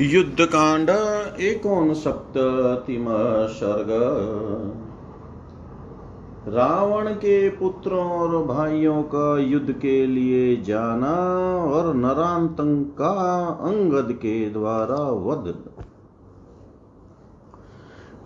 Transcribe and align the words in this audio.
युद्धकांड 0.00 0.90
एकोन 1.40 1.94
सप्ततिम 1.94 3.04
सर्ग 3.48 3.90
रावण 6.48 7.08
के 7.14 7.48
पुत्रों 7.48 8.04
और 8.10 8.44
भाइयों 8.44 9.02
का 9.02 9.38
युद्ध 9.38 9.72
के 9.72 10.06
लिए 10.06 10.56
जाना 10.56 11.12
और 11.64 11.94
नरांतंका 11.94 13.12
अंगद 13.60 14.12
के 14.12 14.50
द्वारा 14.50 15.02
वध। 15.26 15.54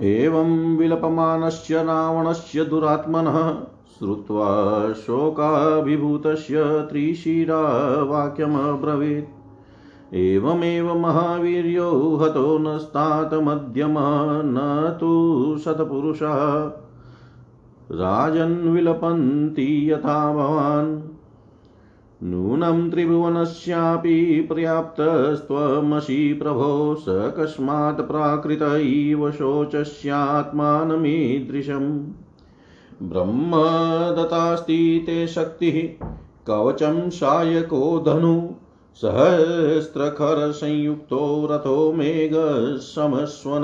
एवं 0.02 0.76
विलपमानस्य 0.76 1.82
रावणस्य 1.82 2.64
दुरात्मनः 2.64 3.52
श्रुत्वा 3.98 4.48
शोकाभिभूतस्य 4.92 6.64
त्रिशिरा 6.90 7.60
वाक्यमब्रवीत् 8.02 9.35
एवमेव 10.14 10.98
महावीर्यो 10.98 12.16
हतो 12.16 12.58
न 12.58 12.78
स्तात् 12.78 13.34
मध्यमः 13.34 14.42
न 14.42 14.56
तु 15.00 15.58
शतपुरुषः 15.64 16.70
राजन्विलपन्ति 17.92 19.92
यथा 19.92 20.32
भवान्। 20.32 21.02
नूनं 22.22 22.90
त्रिभुवनस्यापि 22.90 24.46
पर्याप्तस्त्वमसि 24.50 26.38
प्रभो, 26.42 26.94
स 26.94 27.04
कस्मात् 27.08 28.00
प्राकृत 28.00 28.80
इव 28.80 29.30
शोचस्यात्मानमीदृशम्। 29.30 32.00
ब्रह्म 33.02 33.52
दत्तास्ति 34.22 35.02
ते 35.06 35.26
शक्तिः, 35.26 36.06
कवचं 36.46 37.10
सायको 37.10 38.04
धनु। 38.08 38.65
सहस्रखरसंयुक्तो 38.96 41.48
रथो 41.50 41.92
मेघसमस्वन 41.92 43.62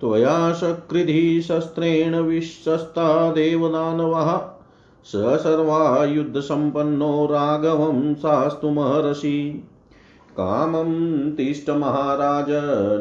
त्वया 0.00 0.52
सकृधि 0.52 1.42
शस्त्रेण 1.42 2.16
विश्वस्ता 2.16 3.32
देवदानवः। 3.32 4.40
स 5.04 5.12
सर्वा 5.16 6.04
युद्धसम्पन्नो 6.04 7.26
राघवं 7.26 8.14
शास्तु 8.14 8.70
महर्षि। 8.70 9.68
कामं 10.32 11.30
तिष्ठ 11.30 11.70
महाराज, 11.70 12.46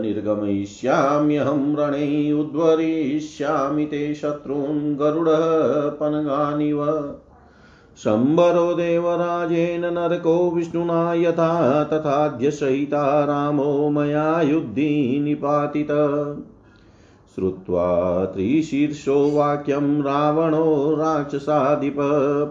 निर्गमयिष्याम्यहं 0.02 1.76
रणे 1.76 2.34
उद्वरिष्यामि 2.34 3.86
ते 3.86 4.16
शत्रून् 4.16 4.96
गरुडः 4.96 5.90
पनगानिव। 5.90 7.16
शम्बरो 8.04 8.74
देवराजेन 8.74 9.94
नरको 9.94 10.52
विष्णुना 10.52 11.14
यथा 11.14 11.84
तथाद्य 11.84 12.52
सहिता 12.52 13.26
रामो 13.26 13.90
मया 13.90 14.42
युद्धि 14.42 15.20
निपातित। 15.24 15.88
श्रुत्वा 17.36 18.26
त्रिशीर्षो 18.26 19.32
वाक्यं 19.32 20.02
रावणो 20.02 20.96
राक्षसाधिप 20.96 21.96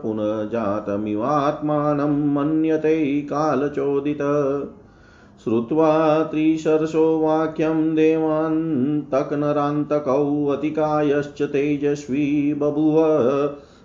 पुनः 0.03 0.49
जातमिवात्मानं 0.49 2.35
मन्यते 2.35 3.21
कालचोदित। 3.21 4.19
श्रुत्वा 5.45 6.23
त्रिशर्षो 6.23 7.19
वाक्यं 7.19 7.95
देवान्तकनरान्तकौ 7.95 10.47
अतिकायश्च 10.47 11.43
तेजस्वी 11.43 12.55
बभूव। 12.55 12.97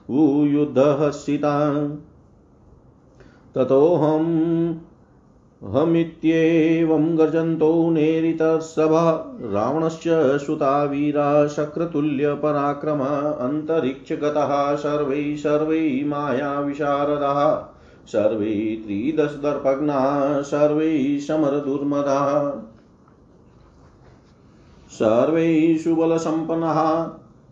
युद्धहसिता 0.09 1.85
ततोऽहं 3.55 4.25
हमित्येवं 5.63 7.17
गर्जन्तो 7.17 7.89
नेरितसभा 7.89 9.37
रावणस्य 9.41 10.39
सुता 10.39 10.83
वीरा 10.83 11.47
शक्रतुल्यपराक्रमा 11.47 13.19
अन्तरिक्षगतः। 13.19 14.75
सर्वै 14.75 15.35
सर्वै 15.35 16.03
मायाविशारदाः 16.05 17.71
सर्वे 18.07 18.81
त्रिदशदर्पघ्नाः 18.85 20.41
सर्वै 20.41 21.19
समरदुर्मदाः। 21.19 22.61
सर्वै 24.89 25.77
सुबलसम्पन्नाः। 25.83 27.07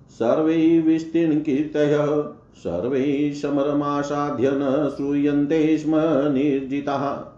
सर्वै 0.10 0.80
विस्तीर्णकीर्तयः। 0.80 2.34
सर्वे 2.56 3.34
समरमासाध्य 3.34 4.52
न 4.54 4.94
श्रूयन्ते 4.98 5.78
स्म 5.78 5.94
निर्जिताः। 6.34 7.34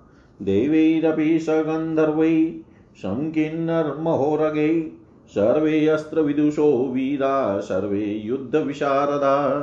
देवैरपि 0.45 1.39
सगन्धर्वै 1.39 2.55
शङ्किन्नर्महोरगै। 2.97 4.91
सर्वे 5.27 5.87
अस्त्रविदुषो 5.87 6.91
वीरा, 6.93 7.59
सर्वे 7.59 8.05
युद्धविशारदा। 8.05 9.61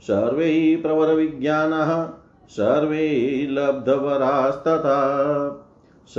सर्वे 0.00 0.78
प्रवरविज्ञानः, 0.82 2.08
सर्वे 2.48 3.46
लब्धवरास्तथा। 3.50 5.20
स 6.06 6.14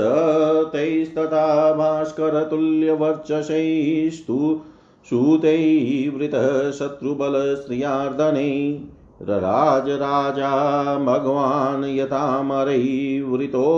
तैस्तथा 0.73 1.73
भास्करतुल्यवर्चसैस्तु 1.73 4.62
सूतैवृतः 5.09 6.71
शत्रुबलश्रियार्दने 6.71 8.79
रराज 9.21 9.89
राजा 9.89 10.99
भगवान् 10.99 11.85
यथामरैवृतो 11.85 13.69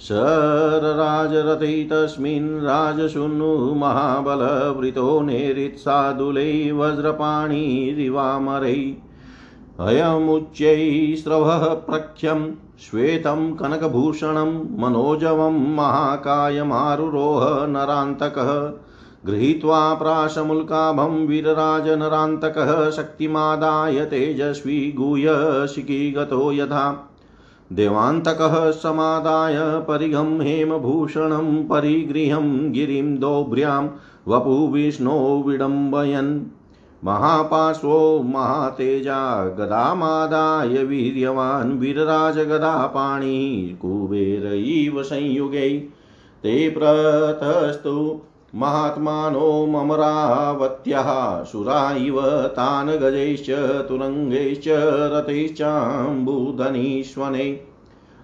शरराजरथे 0.00 1.84
तस्मिन् 1.84 2.60
राजशूनु 2.60 3.74
महाबलवृतो 3.74 5.20
नेरित्सादुलै 5.20 6.70
वज्रपाणिरिवामरै। 6.70 8.96
अयमुच्चै 9.80 11.16
स्रवः 11.16 11.58
प्रख्यं 11.58 12.54
श्वेतं 12.78 13.54
कनकभूषणं 13.54 14.82
मनोजवं 14.82 15.74
महाकायमारुरोह 15.74 17.66
नरान्तकः। 17.66 18.80
गृहीत्वा 19.26 19.94
प्राशमुल्काभं 19.94 21.26
वीरराजनरान्तकः 21.26 22.90
शक्तिमादाय 22.90 24.04
तेजस्वी 24.04 24.92
गुह्यशिखी 24.92 26.12
गतो 26.12 26.52
यथा। 26.52 27.05
देवान्तकः 27.72 28.70
समादाय 28.70 29.56
परिघं 29.60 30.40
हेमभूषणं 30.40 31.68
परिगृहं 31.68 32.72
गिरिं 32.72 33.18
दोभ्र्यां 33.18 33.88
वपु 34.28 34.50
विष्णो 34.50 35.44
विडम्बयन्। 35.46 36.40
महापार्श्वो 37.04 38.22
महातेजा 38.22 39.44
गदामादाय 39.44 40.68
वीर्यवान् 40.68 41.78
वीरराजगदापाणि 41.78 43.78
कुबेर 43.82 44.54
इव 44.54 45.02
संयुगै। 45.02 45.88
ते 46.42 46.70
प्रतस्तु 46.70 48.20
महात्मानो 48.56 49.66
ममरावत्यः 49.66 51.44
सुरा 51.44 51.96
इव 51.96 52.46
तान् 52.46 52.88
गजैश्च, 52.88 53.46
तुरङ्गैश्च 53.88 54.64
रथैश्चाम्बुधनीष्वने 55.12 57.60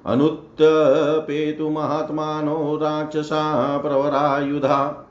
अनुत्पेतु 0.06 1.69
महात्मानो 1.69 2.76
राक्षसा 2.76 3.79
प्रवरायुधा। 3.79 5.08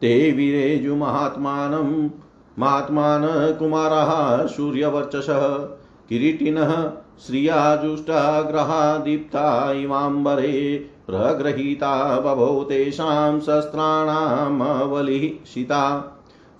ते 0.00 0.32
विरेजुमहात्मानं 0.32 2.10
महात्मान 2.58 3.56
कुमारः 3.58 4.46
सूर्यवर्चसः, 4.46 5.68
किरीटिनः 6.08 6.92
श्रियाजुष्टाग्रहा 7.26 8.98
दीप्ता 8.98 9.72
इवाम्बरे 9.72 10.88
प्रगृहीता 11.06 12.20
बभौ 12.20 12.64
तेषां 12.64 13.40
शस्त्राणामवलिः 13.40 15.54
शिता। 15.54 16.14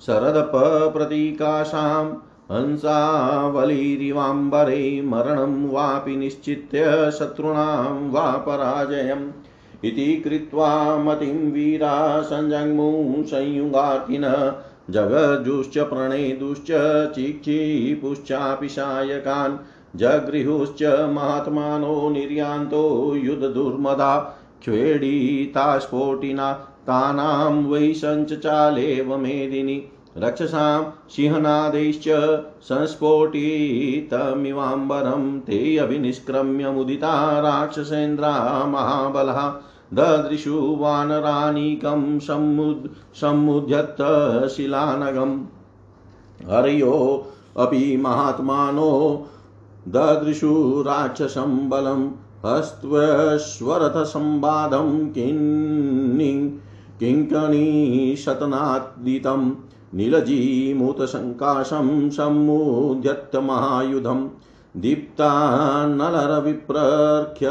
शरदप्रतीकाशां 0.06 2.14
हंसावलिरिवाम्बरे 2.52 5.02
मरणं 5.02 5.70
वापि 5.70 6.16
निश्चित्य 6.16 7.10
शत्रूणां 7.10 8.10
वा 8.10 8.30
पराजयम् 8.30 9.30
इति 9.84 10.16
कृत्वा 10.16 10.96
मतिं 10.96 11.52
वीरा 11.52 12.22
सञ्जग्मु 12.22 13.22
संयुगार्थिनः 13.22 14.52
जगजुश्च 14.90 15.78
प्रणेदुश्च 15.78 16.66
चिक्षिपुश्चापि 17.14 18.68
सायकान् 18.68 19.56
जगृहुश्च 19.96 21.10
महात्मानो 21.10 22.10
निर्यान्तो 22.10 23.16
युद्धदुर्मदा 23.16 24.38
क्ष्वेडिता 24.62 25.78
स्फोटिना 25.78 26.68
तानां 26.86 27.64
वै 27.64 27.92
सञ्चचालेव 27.92 29.16
मेदिनी, 29.16 29.84
रक्षसां 30.18 30.84
सिंहनादैश्च 31.10 32.04
संस्फोटितमिवाम्बरं, 32.62 35.40
ते 35.40 35.76
अभिनिष्क्रम्य 35.76 36.70
मुदिता 36.70 37.40
राक्षसेन्द्रा 37.40 38.66
महाबलः, 38.66 39.52
ददृशु 39.94 40.76
वानरानीकं 40.80 42.18
सम्मुद् 42.18 43.14
सम्मुद्यत 43.14 44.48
शिलानगम्। 44.48 45.44
हर्यो 46.50 47.26
अपि 47.56 47.96
महात्मानो 47.96 49.26
ददृशु 49.88 50.82
राक्षसं 50.86 51.68
बलं 51.68 52.02
हस्त्वश्वरथसंवादं 52.44 54.88
किन्नि 55.12 56.28
किङ्कणीशतनादितं 57.00 59.42
नीलजीमूतसङ्काशं 59.94 61.88
सम्मुद्यत्तमहायुधं 62.10 64.20
दीप्तानलरविप्रख्य 64.82 67.48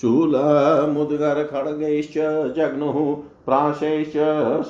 शूलमुद्गरखड्गैश्च 0.00 2.14
जग्नुः 2.56 2.98
प्राशैश्च 3.46 4.16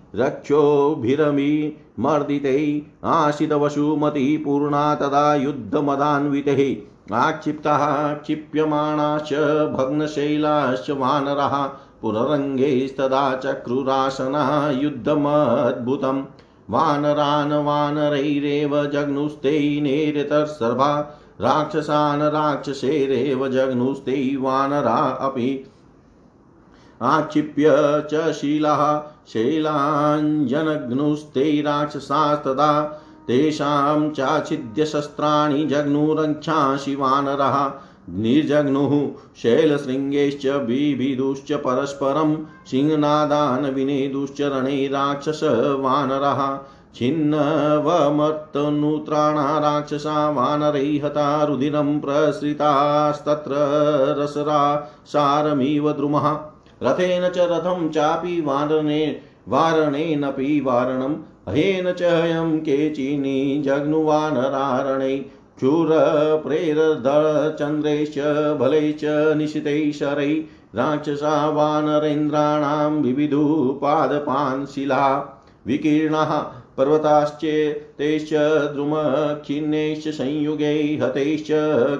रक्षोभिरमिमर्दितैः 2.00 3.10
आशितवसुमतिः 3.10 4.44
पूर्णा 4.44 4.94
तदा 4.94 5.34
युद्धमदान्वितैः। 5.34 6.76
आक्षिप्ताः, 7.16 8.14
क्षिप्यमाणाश्च, 8.14 9.34
भग्नशैलाश्च 9.78 10.90
वानराः 10.90 11.64
पुररङ्गैस्तदा 12.02 13.36
चक्रुरासनः 13.36 14.70
युद्धमद्भुतम्। 14.70 16.22
वानरान् 16.70 17.64
वानरैरेव 17.64 18.86
जग्नुस्ते 18.86 19.80
नेरतर्सर्वा, 19.80 20.96
राक्षसान् 21.40 22.22
राक्षसेरेव 22.22 23.48
जग्नुस्ते 23.48 24.36
वानरा 24.36 25.18
अपि 25.20 25.70
आक्षिप्य 27.02 27.70
च 28.12 28.32
शीलाः 28.32 29.10
शैलाञ्जनघ्नुस्ते 29.28 31.62
राक्षसास्तदा 31.62 33.00
तेषां 33.28 34.10
चाच्छिद्य 34.10 34.86
शस्त्राणि 34.86 35.64
जग्नुरक्षांसि 35.64 36.94
वानरः। 36.94 37.72
निर्जग्नुः 38.10 39.10
शैलशृङ्गैश्च 39.36 40.46
बिभिदुश्च 40.46 41.52
परस्परं 41.52 42.46
सिंहनादान् 42.66 43.66
विनेदुश्च 43.66 44.40
रणे 44.40 44.88
राक्षसवानरः 44.88 46.58
छिन्नवमर्तनूत्राणा 46.94 49.58
राक्षसा 49.58 50.30
वानरैः 50.30 51.44
रुधिरं 51.44 52.00
प्रसृतास्तत्र 52.00 53.50
रसरा 54.18 54.92
सारमिव 55.06 55.92
द्रुमः। 55.92 56.40
रथेन 56.82 57.28
च 57.28 57.38
रथं 57.38 57.88
चापि 57.88 58.40
वारणे 58.40 59.20
वारणेनपि 59.48 60.60
वारणम् 60.60 61.16
अहेन 61.48 61.92
च 61.92 62.02
हयं 62.02 62.60
केचिनि 62.60 63.62
जग्नुवानरारणे। 63.64 65.24
क्षुरप्रेरदचन्द्रैश्च 65.56 68.14
बलैश्च, 68.60 69.36
निशितैः 69.36 69.92
शरैः। 69.92 70.58
राक्षसा, 70.74 71.50
वानरेन्द्राणां 71.50 72.92
विविधुपादपान् 72.92 74.66
शिला 74.66 75.36
विकीर्णाः 75.66 76.62
पर्वताश्चेतैश्च 76.78 78.30
द्रुमखिन्नैश्च 78.72 80.08
संयुगैः, 80.08 81.06
हतैश्च 81.06 81.48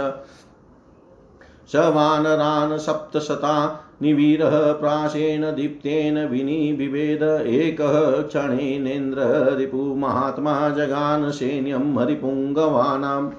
स 1.71 1.75
वानरान् 1.75 2.77
सप्तशता 2.79 3.55
निवीरः 4.01 4.71
प्राशेन 4.71 5.41
दीप्तेन 5.41 6.17
विनिबिभेद 6.25 7.23
एकः 7.47 8.21
क्षणेनेन्द्र 8.21 9.21
रिपुमात्मा 9.57 10.69
जगान 10.69 11.31
सैन्यं 11.31 11.97
हरिपुङ्गवानाम् 11.99 13.29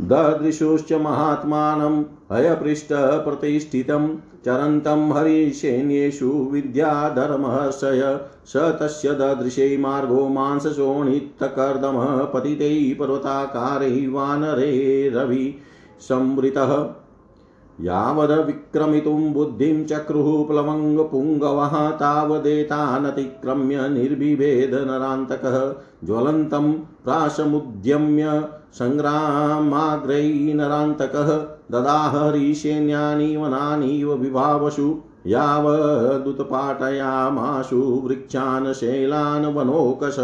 ददृशुश्च 0.00 0.92
महात्मानम् 0.92 2.04
हयपृष्ठप्रतिष्ठितं 2.32 4.16
चरन्तं 4.16 5.12
हरिसैन्येषु 5.12 6.26
विद्याधर्महर्षय 6.26 8.20
स 8.46 8.56
तस्य 8.56 9.10
ददृशे 9.10 9.76
मार्गो 9.76 10.28
मांसशोणितकर्दमः 10.28 12.24
पतितैः 12.24 12.98
पर्वताकारैः 13.00 14.12
वानरैरवि 14.12 15.54
संवृतः। 16.00 16.94
यावद्विक्रमितुं 17.80 19.32
बुद्धिं 19.32 19.84
चक्रुः 19.84 20.46
प्लवङ्गपुङ्गवः 20.46 21.90
तावदेतानतिक्रम्य 21.90 23.88
निर्बिभेद 23.88 24.74
नरान्तकः 24.74 25.74
ज्वलन्तं 26.06 26.72
प्राशमुद्यम्य 26.72 28.44
सङ्ग्रामाग्रैः 28.78 30.36
नरान्तकः 30.58 31.30
ददाहरिसैन्यानि 31.72 33.30
वनानीव 33.36 34.12
विभावसु 34.22 34.86
यावदुत्पाटयामाशु 35.26 36.30
वृक्षान् 38.04 38.72
शैलान् 38.74 39.46
वनोकश 39.56 40.18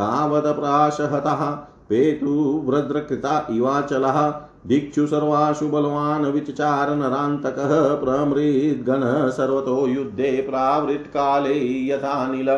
तावत् 0.00 0.50
प्राशहतः 0.58 1.42
पेतुभ्रद्रकृता 1.90 3.34
इवाचलः 3.50 4.18
दिक्षु 4.66 5.06
सर्वासु 5.06 5.66
बलवान् 5.68 6.24
विचचार 6.34 6.94
नरान्तकः 6.96 7.72
प्रमृद्गणः 8.04 9.28
सर्वतो 9.30 9.76
युद्धे 9.88 10.30
प्रावृत्काले 10.48 11.58
यथानिल 11.90 12.50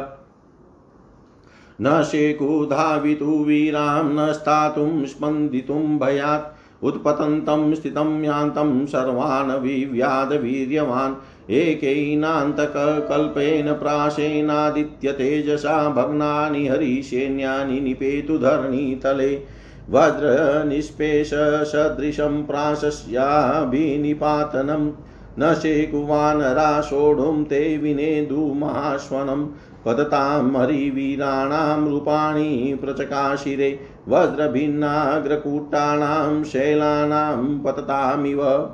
न 1.80 2.02
शेकुधावितु 2.02 3.24
वीरां 3.24 4.04
न 4.04 4.32
स्थातुं 4.32 5.06
स्पन्दितुं 5.06 5.98
भयात्। 5.98 6.58
उत्पतन्तं 6.84 7.74
स्थितं 7.74 8.24
यान्तं 8.24 8.86
सर्वान् 8.86 9.60
विव्याधवीर्यवान् 9.60 11.50
एकैनान्तकल्पेन 11.50 13.72
प्राशेनादित्यतेजसा 13.72 15.88
भग्नानि 15.88 16.68
हरिसैन्यानि 16.68 17.80
निपेतु 17.80 18.38
धरणीतले 18.38 19.42
वज्रनिष्पेषसदृशं 19.90 22.44
प्राशस्याभिनिपातनं। 22.44 24.92
न 25.38 25.54
शेकुवानरा 25.54 26.80
सोढुं 26.80 27.44
ते 27.44 27.78
विनेदुमाश्वनं 27.78 29.46
पततां 29.88 30.56
हरिवीराणां 30.56 31.88
रूपाणि 31.88 32.78
प्रचकाशिरे, 32.80 33.80
वज्रभिन्नाग्रकूटाणां 34.08 36.44
शैलानां 36.44 37.58
पततामिव। 37.58 38.70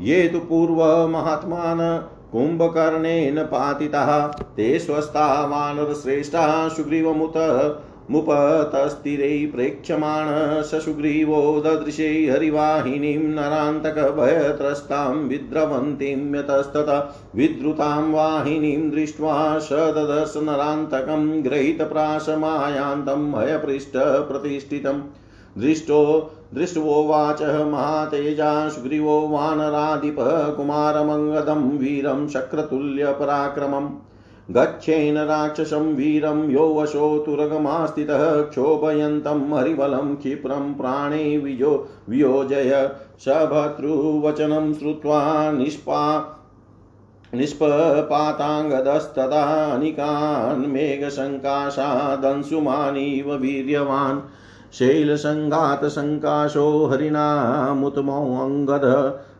ये 0.00 0.28
तु 0.28 0.38
पूर्वमहात्मान 0.38 2.08
कुम्भकर्णेन 2.32 3.42
पातिताः, 3.42 4.28
ते 4.28 4.78
स्वस्ता 4.78 5.46
वानरश्रेष्ठाः 5.46 6.68
सुग्रीवमुत 6.68 7.32
मुपतस्थिरै 8.10 9.50
प्रेक्ष्यमाण 9.54 10.28
स 10.62 10.74
सुग्रीवो 10.84 11.40
ददृशे 11.60 12.28
हरिवाहिनीं 12.30 13.18
नरान्तकभयत्रस्तां 13.18 15.14
विद्रवन्तीं 15.16 16.34
यतस्तत 16.34 16.90
विद्रुतां 17.36 18.12
वाहिनीं 18.12 18.90
दृष्ट्वा 18.90 19.58
स 19.58 19.72
ददर्श 19.72 20.34
नरान्तकं 20.36 21.44
गृहीतप्राशमायान्तं 21.44 23.30
हयपृष्ठप्रतिष्ठितम् 23.38 25.02
दृष्टो 25.58 26.02
दृष्ट्वोवाच 26.54 27.42
महातेजा 27.42 28.68
सुग्रीवो 28.68 29.20
वानराधिपः 29.28 30.48
कुमारमङ्गदं 30.48 31.62
वीरं 31.78 32.28
शक्रतुल्यपराक्रमम्। 32.28 33.88
गच्छेन 34.50 35.18
राक्षसं 35.18 35.94
वीरं 35.94 36.50
यो 36.50 36.74
वशो 36.74 37.18
तुरगमास्थितः 37.18 38.42
क्षोभयन्तं 38.42 39.54
हरिबलं 39.54 40.16
क्षिप्रं 40.16 40.74
प्राणे 40.74 41.38
विजो 41.38 41.88
वियोजय 42.08 42.90
सभतृवचनं 43.18 44.74
श्रुत्वा 44.74 45.52
निष्पा 45.52 46.34
निष्पपाताङ्गदस्तदा 47.34 49.78
निकान् 49.78 50.72
मेघसङ्काशादंशुमानीव 50.72 53.34
वीर्यवान् 53.34 54.20
शैलसङ्गातसङ्काशो 54.72 56.86
हरिणामुतमोऽङ्गद 56.86 58.84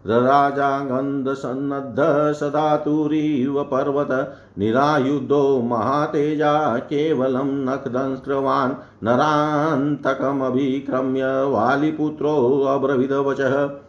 राजागन्धसन्नद्ध 0.06 2.00
सदातुरीव 2.40 3.62
पर्वत 3.62 4.12
निरायुधो 4.58 5.62
महातेजा 5.62 6.78
केवलं 6.78 7.64
नखदंस्रवान् 7.64 8.74
नरान्तकमभिक्रम्य 9.04 11.24
वालिपुत्रोऽब्रविदवचः 11.50 13.87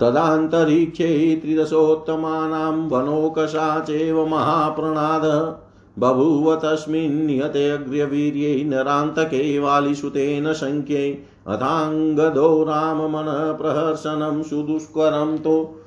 तदान्तरिक्षे 0.00 1.40
त्रिदशोत्तमानां 1.42 2.88
वनोकषा 2.88 3.80
चैव 3.80 4.26
महाप्रणादः। 4.26 5.54
बभूव 5.98 6.56
तस्मिन् 6.56 7.26
निहतेऽग्र्यवीर्ये 7.26 8.64
नरान्तके 8.64 9.58
वालिसुतेन 9.58 10.52
शङ्ख्ये 10.52 11.24
अथाङ्गदो 11.46 12.64
राममनप्रहर्षणं 12.64 14.42
सुदुष्करं 14.42 15.38
तो 15.38 15.80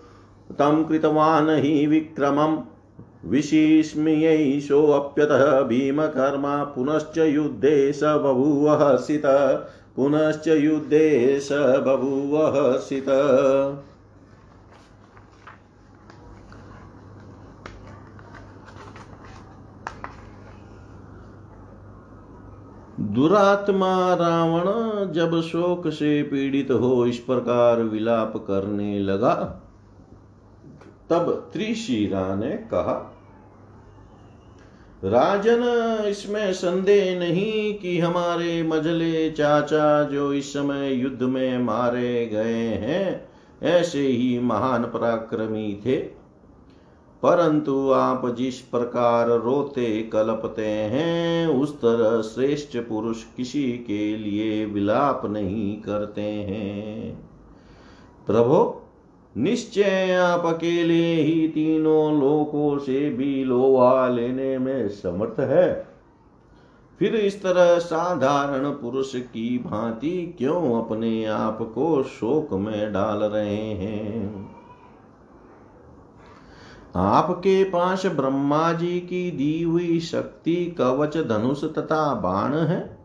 तं 0.52 0.86
कृतवान् 0.86 1.50
हि 1.50 1.88
विक्रमम्। 1.88 2.58
विशिस्म्यैषोऽप्यतः 3.26 5.62
भीमकर्मा। 5.62 6.64
पुनश्च 6.64 7.18
युद्धे 7.18 7.94
स 7.94 8.04
बभूव 8.04 8.70
हर्षित। 8.70 9.22
पुनश्च 9.96 10.48
युद्धे 10.48 11.40
स 11.40 11.84
बभूव 11.88 12.38
हर्षित। 12.38 13.06
दुरात्मा 23.00 24.14
रावण 24.14 25.12
जब 25.12 25.42
शोक 25.42 25.88
से 25.88 26.24
पीड़ित 26.24 26.72
हो, 26.72 27.06
इस 27.06 27.18
प्रकार 27.18 27.84
विलाप 27.84 28.38
करने 28.38 29.00
लगा। 29.00 29.64
तब 31.10 31.50
त्रिशिरा 31.54 32.36
ने 32.36 32.50
कहा, 32.50 33.14
राजन, 35.04 35.64
इसमें 36.08 36.54
संदेह 36.54 37.20
नहीं 37.20 37.74
कि 37.74 38.00
हमारे 38.00 38.64
मजले 38.64 39.32
चाचा 39.32 40.04
जो 40.04 40.34
इस 40.34 40.54
समय 40.54 40.94
युद्ध 40.94 41.24
में 41.24 41.60
मारे 41.60 42.26
गए 42.26 42.68
हैं, 42.68 43.30
ऐसे 43.64 44.08
ही 44.08 44.40
महान 44.40 44.84
पराक्रमी 44.84 45.82
थे। 45.86 45.98
परंतु 47.24 47.92
आप 47.92 48.36
जिस 48.36 48.60
प्रकार 48.60 49.28
रोते 49.30 50.02
कलपते 50.02 50.66
हैं, 50.66 51.48
उस 51.48 51.78
तरह 51.78 52.22
श्रेष्ठ 52.22 52.78
पुरुष 52.78 53.24
किसी 53.38 53.64
के 53.64 54.18
लिए 54.18 54.66
विलाप 54.66 55.22
नहीं 55.26 55.82
करते 55.82 56.22
हैं। 56.22 57.30
प्रभो 58.28 58.84
निश्चय 59.38 60.14
आप 60.14 60.46
अकेले 60.46 61.14
ही 61.14 61.48
तीनों 61.48 62.20
लोकों 62.20 62.78
से 62.78 63.10
भी 63.10 63.44
लोहा 63.44 64.08
लेने 64.08 64.58
में 64.58 64.90
समर्थ 64.90 65.40
है। 65.40 65.88
फिर 67.00 67.16
इस 67.16 67.44
तरह 67.44 67.80
साधारण 67.80 68.70
पुरुष 68.70 69.16
की 69.16 69.64
भांति 69.66 70.36
क्यों 70.38 70.86
अपने 70.86 71.26
आप 71.26 71.72
को 71.76 72.04
शोक 72.04 72.54
में 72.54 72.94
डाल 72.94 73.18
रहे 73.18 73.58
हैं? 73.58 74.52
आपके 76.96 77.64
पास 77.64 78.06
ब्रह्मा 78.06 78.74
जी 78.74 79.00
की 79.00 79.32
दी 79.32 79.64
हुई 79.64 80.00
शक्ति 80.00 80.76
कवच 80.78 81.18
धनुष 81.18 81.64
तथा 81.64 82.14
बाण 82.14 82.54
है। 82.54 82.97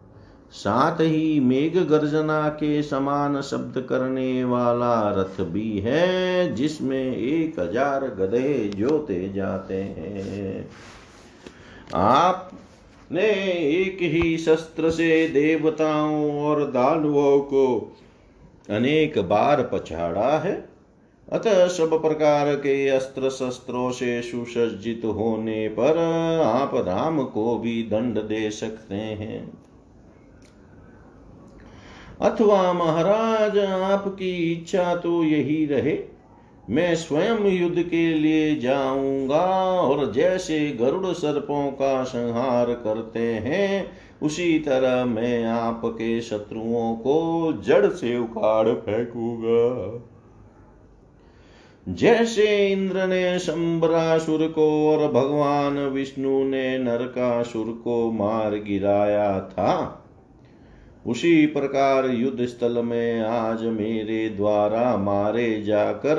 साथ 0.53 1.01
ही 1.01 1.41
मेघ 1.41 1.79
गर्जना 1.79 2.49
के 2.49 2.83
समान 2.83 3.41
शब्द 3.41 3.81
करने 3.88 4.45
वाला 4.45 5.11
रथ 5.11 5.41
भी 5.45 5.79
है, 5.79 6.55
जिसमें 6.55 7.17
एक 7.17 7.61
हज़ार 7.61 8.05
गधे 8.09 8.71
जोते 8.77 9.33
जाते 9.33 9.75
हैं। 9.75 10.69
आप 11.95 12.51
ने 13.12 13.31
एक 13.62 13.99
ही 14.03 14.37
शस्त्र 14.38 14.91
से 14.91 15.29
देवताओं 15.29 16.41
और 16.41 16.65
दानवों 16.65 17.38
को 17.41 17.97
अनेक 18.71 19.19
बार 19.19 19.62
पछाड़ा 19.73 20.38
है। 20.38 20.55
अतः 21.29 21.67
सब 21.69 22.01
प्रकार 22.03 22.55
के 22.55 22.88
अस्त्र 22.88 23.31
शस्त्रों 23.31 23.91
से 23.91 24.21
सुसज्जित 24.23 25.05
होने 25.05 25.69
पर 25.69 25.99
आप 26.45 26.75
राम 26.88 27.23
को 27.25 27.59
भी 27.59 27.83
दंड 27.83 28.19
दे 28.19 28.51
सकते 28.51 28.95
हैं। 28.95 29.53
अथवा 32.23 32.73
महाराज, 32.73 33.59
आपकी 33.59 34.53
इच्छा 34.53 34.97
तो 34.97 35.25
यही 35.25 35.67
रहे। 35.67 35.99
मैं 36.71 36.95
स्वयं 36.95 37.47
युद्ध 37.47 37.83
के 37.83 38.15
लिए 38.15 38.57
जाऊँगा 38.57 39.45
और 39.81 40.13
जैसे 40.13 40.71
गरुड़ 40.71 41.07
सर्पों 41.07 41.71
का 41.71 42.03
संहार 42.05 42.67
करते 42.67 43.21
हैं, 43.21 43.87
उसी 44.23 44.59
तरह 44.59 45.05
मैं 45.05 45.45
आपके 45.45 46.21
शत्रुओं 46.21 46.95
को 46.95 47.53
जड़ 47.67 47.87
से 47.87 48.19
उखाड़ 48.19 48.69
फेंकूँगा। 48.69 50.09
जैसे 51.89 52.73
इंद्र 52.73 53.07
ने 53.07 53.39
शंबरासुर 53.39 54.47
को 54.49 54.91
और 54.91 55.13
भगवान 55.13 55.79
विष्णु 55.79 56.45
ने 56.45 56.79
नरकासुर 56.79 57.81
को 57.85 58.11
मार 58.13 58.55
गिराया 58.55 59.41
था 59.41 59.99
उसी 61.07 61.47
प्रकार 61.47 62.07
युद्ध 62.07 62.45
स्थल 62.47 62.83
में 62.85 63.21
आज 63.21 63.62
मेरे 63.62 64.29
द्वारा 64.29 64.97
मारे 64.97 65.62
जाकर 65.62 66.17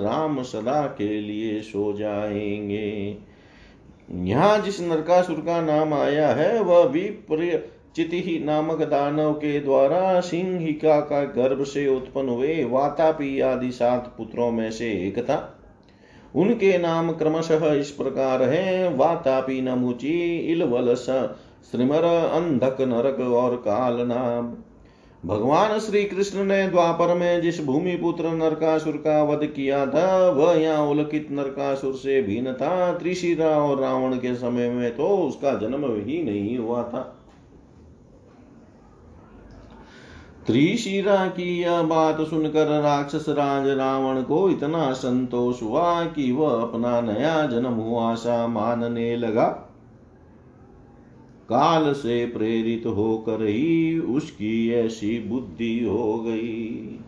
राम 0.00 0.42
सदा 0.42 0.86
के 0.86 1.20
लिए 1.20 1.60
सो 1.60 1.92
जाएँगे। 1.92 3.16
यहाँ 4.12 4.58
जिस 4.62 4.80
नरकासुर 4.80 5.36
का 5.36 5.60
नाम 5.62 5.94
आया 5.94 6.28
है, 6.28 6.60
वह 6.62 6.84
भी 6.84 7.04
चिति 7.96 8.42
नामक 8.44 8.82
दानव 8.82 9.32
के 9.32 9.60
द्वारा 9.60 10.20
सिंहिका 10.20 11.00
का 11.00 11.24
गर्भ 11.24 11.62
से 11.62 11.88
उत्पन्न 11.88 12.28
हुए 12.28 12.64
वातापी 12.64 13.40
आदि 13.40 13.70
सात 13.70 14.14
पुत्रों 14.18 14.50
में 14.52 14.70
से 14.70 14.90
एक 15.08 15.18
था। 15.18 15.52
उनके 16.34 16.78
नाम 16.78 17.12
क्रमशः 17.12 17.72
इस 17.72 17.90
प्रकार 17.90 18.42
है, 18.42 18.94
वातापी 18.94 19.60
नमुची 19.60 20.38
इलवलस 20.52 21.06
श्रीमर 21.72 22.04
अंधक 22.04 22.80
नरक 22.80 23.20
और 23.20 23.56
काल 23.56 24.00
नाम। 24.00 24.52
भगवान 25.24 25.78
श्री 25.78 26.04
कृष्ण 26.04 26.44
ने 26.44 26.66
द्वापर 26.68 27.14
में 27.14 27.40
जिस 27.42 27.64
भूमिपुत्र 27.64 28.30
नरकासुर 28.32 28.96
का 28.96 29.22
वध 29.22 29.44
किया 29.46 29.84
था, 29.86 30.30
वह 30.30 30.52
यहाँ 30.52 30.86
उलकित 30.86 31.28
नरकासुर 31.30 31.94
से 31.94 32.22
भिन्न 32.22 32.52
था। 32.52 32.92
त्रिशिरा 32.92 33.48
और 33.48 33.80
रावण 33.80 34.16
के 34.16 34.34
समय 34.34 34.70
में 34.70 34.96
तो 34.96 35.08
उसका 35.18 35.54
जन्म 35.54 35.84
ही 36.00 36.22
नहीं 36.22 36.56
हुआ 36.58 36.82
था। 36.82 37.00
त्रिशिरा 40.46 41.26
की 41.26 41.60
यह 41.60 41.82
बात 41.82 42.20
सुनकर 42.20 42.80
राक्षस 42.82 43.28
राज 43.28 43.68
रावण 43.68 44.22
को 44.22 44.48
इतना 44.50 44.92
संतोष 44.92 45.62
हुआ 45.62 46.04
कि 46.06 46.32
वह 46.32 46.60
अपना 46.62 47.00
नया 47.00 47.46
जन्म 47.46 47.72
हुआ 47.74 48.14
सा 48.14 48.46
मानने 48.46 49.16
लगा। 49.16 49.65
काल 51.48 51.92
से 51.92 52.26
प्रेरित 52.26 52.86
होकर 52.86 53.44
ही 53.44 53.98
उसकी 53.98 54.72
ऐसी 54.72 55.18
बुद्धि 55.18 55.84
हो 55.84 56.18
गई। 56.18 56.98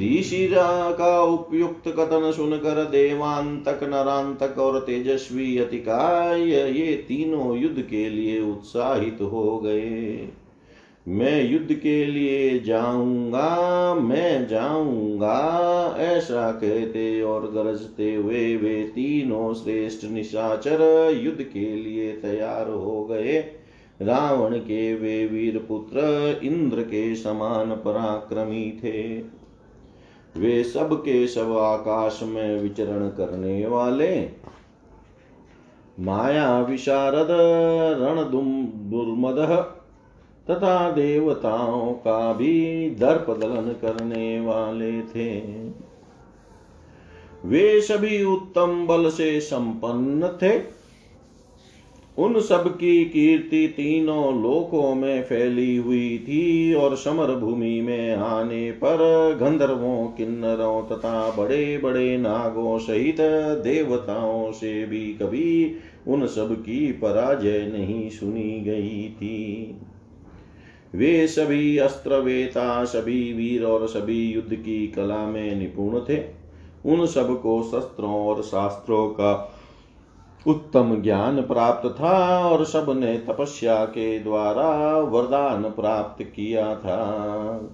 ऋषिरा 0.00 0.90
का 0.90 1.22
उपयुक्त 1.22 1.88
कथन 1.88 2.32
सुनकर 2.32 2.84
देवांतक, 2.84 3.80
नरांतक 3.82 4.58
और 4.58 4.80
तेजस्वी 4.80 5.58
अतिकाय 5.58 6.42
ये 6.50 6.94
तीनों 7.08 7.58
युद्ध 7.58 7.82
के 7.82 8.08
लिए 8.08 8.40
उत्साहित 8.40 9.18
हो 9.22 9.58
गए। 9.58 10.28
मैं 11.08 11.50
युद्ध 11.50 11.74
के 11.74 12.04
लिए 12.04 12.60
जाऊँगा, 12.60 13.94
मैं 13.94 14.48
जाऊँगा। 14.48 15.96
ऐसा 15.98 16.52
कहते 16.52 17.22
और 17.22 17.50
गरजते 17.50 18.14
हुए 18.14 18.56
वे 18.56 18.82
तीनों 18.82 19.54
श्रेष्ठ 19.54 20.06
निशाचर 20.06 21.10
युद्ध 21.22 21.42
के 21.42 21.74
लिए 21.76 22.12
तैयार 22.12 22.70
हो 22.70 23.04
गए। 23.04 23.38
रावण 24.02 24.56
के 24.56 24.94
वे 24.94 25.26
वीर 25.26 25.58
पुत्र 25.58 26.00
इंद्र 26.44 26.82
के 26.82 27.14
समान 27.16 27.70
पराक्रमी 27.70 28.80
थे। 28.84 29.18
वे 30.36 30.64
सब 30.64 31.00
के 31.00 31.26
सब 31.26 31.56
आकाश 31.56 32.20
में 32.22 32.62
विचरण 32.62 33.08
करने 33.08 33.66
वाले। 33.66 34.28
माया 36.00 36.60
विशारद 36.60 37.28
रणदुम 38.00 38.62
दुर्मद 38.64 39.74
तथा 40.50 40.90
देवताओं 40.90 41.92
का 41.92 42.32
भी 42.32 42.90
दर्प 42.90 43.26
दलन 43.30 43.76
करने 43.82 44.40
वाले 44.40 45.02
थे। 45.02 45.40
वे 47.44 47.80
सभी 47.80 48.24
उत्तम 48.24 48.86
बल 48.86 49.10
से 49.10 49.40
संपन्न 49.40 50.38
थे। 50.42 50.78
उन 52.18 52.40
सब 52.40 52.76
की 52.76 53.04
कीर्ति 53.04 53.66
तीनों 53.76 54.42
लोकों 54.42 54.94
में 54.94 55.22
फैली 55.22 55.76
हुई 55.76 56.18
थी 56.18 56.74
और 56.74 56.96
समर 56.96 57.34
भूमि 57.34 57.80
में 57.80 58.16
आने 58.16 58.70
पर 58.70 58.96
गंधर्वों, 59.40 60.06
किन्नरों 60.06 60.82
तथा 60.82 61.30
बड़े 61.38 61.78
बड़े 61.78 62.16
नागों 62.18 62.78
सहित 62.78 63.16
देवताओं 63.64 64.52
से 64.52 64.86
भी 64.86 65.06
कभी 65.22 65.76
उन 66.08 66.26
सब 66.26 66.54
की 66.62 66.92
पराजय 66.92 67.70
नहीं 67.72 68.10
सुनी 68.10 68.60
गई 68.60 69.08
थी। 69.16 69.76
वे 70.94 71.26
सभी 71.26 71.78
अस्त्र 71.78 72.14
वेता, 72.14 72.84
सभी 72.84 73.32
वीर 73.32 73.64
और 73.64 73.88
सभी 73.88 74.32
युद्ध 74.32 74.54
की 74.54 74.86
कला 74.86 75.26
में 75.26 75.56
निपुण 75.56 76.00
थे। 76.00 76.22
उन 76.86 77.06
सबको 77.06 77.62
शस्त्रों 77.62 78.26
और 78.26 78.42
शास्त्रों 78.42 79.08
का 79.08 79.54
उत्तम 80.46 81.02
ज्ञान 81.02 81.42
प्राप्त 81.42 81.88
था 82.00 82.48
और 82.48 82.64
सबने 82.64 83.18
तपस्या 83.18 83.84
के 83.84 84.18
द्वारा 84.18 84.98
वरदान 84.98 85.62
प्राप्त 85.62 86.22
किया 86.22 86.74
था। 86.74 87.70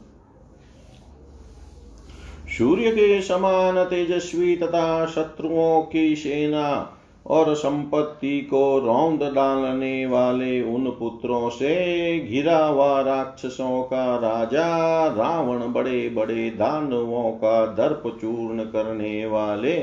सूर्य 2.59 2.91
के 2.91 3.23
समान 3.23 3.85
तेजस्वी 3.85 4.57
तथा 4.57 5.07
शत्रुओं 5.07 5.83
की 5.83 6.17
सेना 6.17 6.99
और 7.27 7.55
संपत्ति 7.55 8.41
को 8.41 8.79
रौंद 8.79 9.23
डालने 9.23 10.07
वाले 10.07 10.63
उन 10.63 10.85
पुत्रों 10.87 11.49
से 11.49 12.19
घिरा 12.21 12.67
हुआ 12.67 13.01
राक्षसों 13.01 13.83
का 13.83 14.17
राजा 14.17 15.07
रावण 15.07 15.73
बड़े 15.73 16.09
बड़े 16.09 16.51
दानवों 16.51 17.31
का 17.31 17.67
दर्प 17.67 18.19
चूर्ण 18.21 18.65
करने 18.65 19.27
वाले 19.27 19.75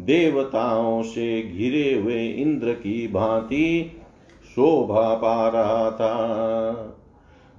देवताओं 0.00 1.02
से 1.02 1.42
घिरे 1.42 1.94
हुए 1.94 2.26
इंद्र 2.26 2.72
की 2.72 3.08
भांति 3.08 3.92
शोभा 4.50 5.14
पा 5.14 5.48
रहा 5.48 5.90
था। 5.90 6.94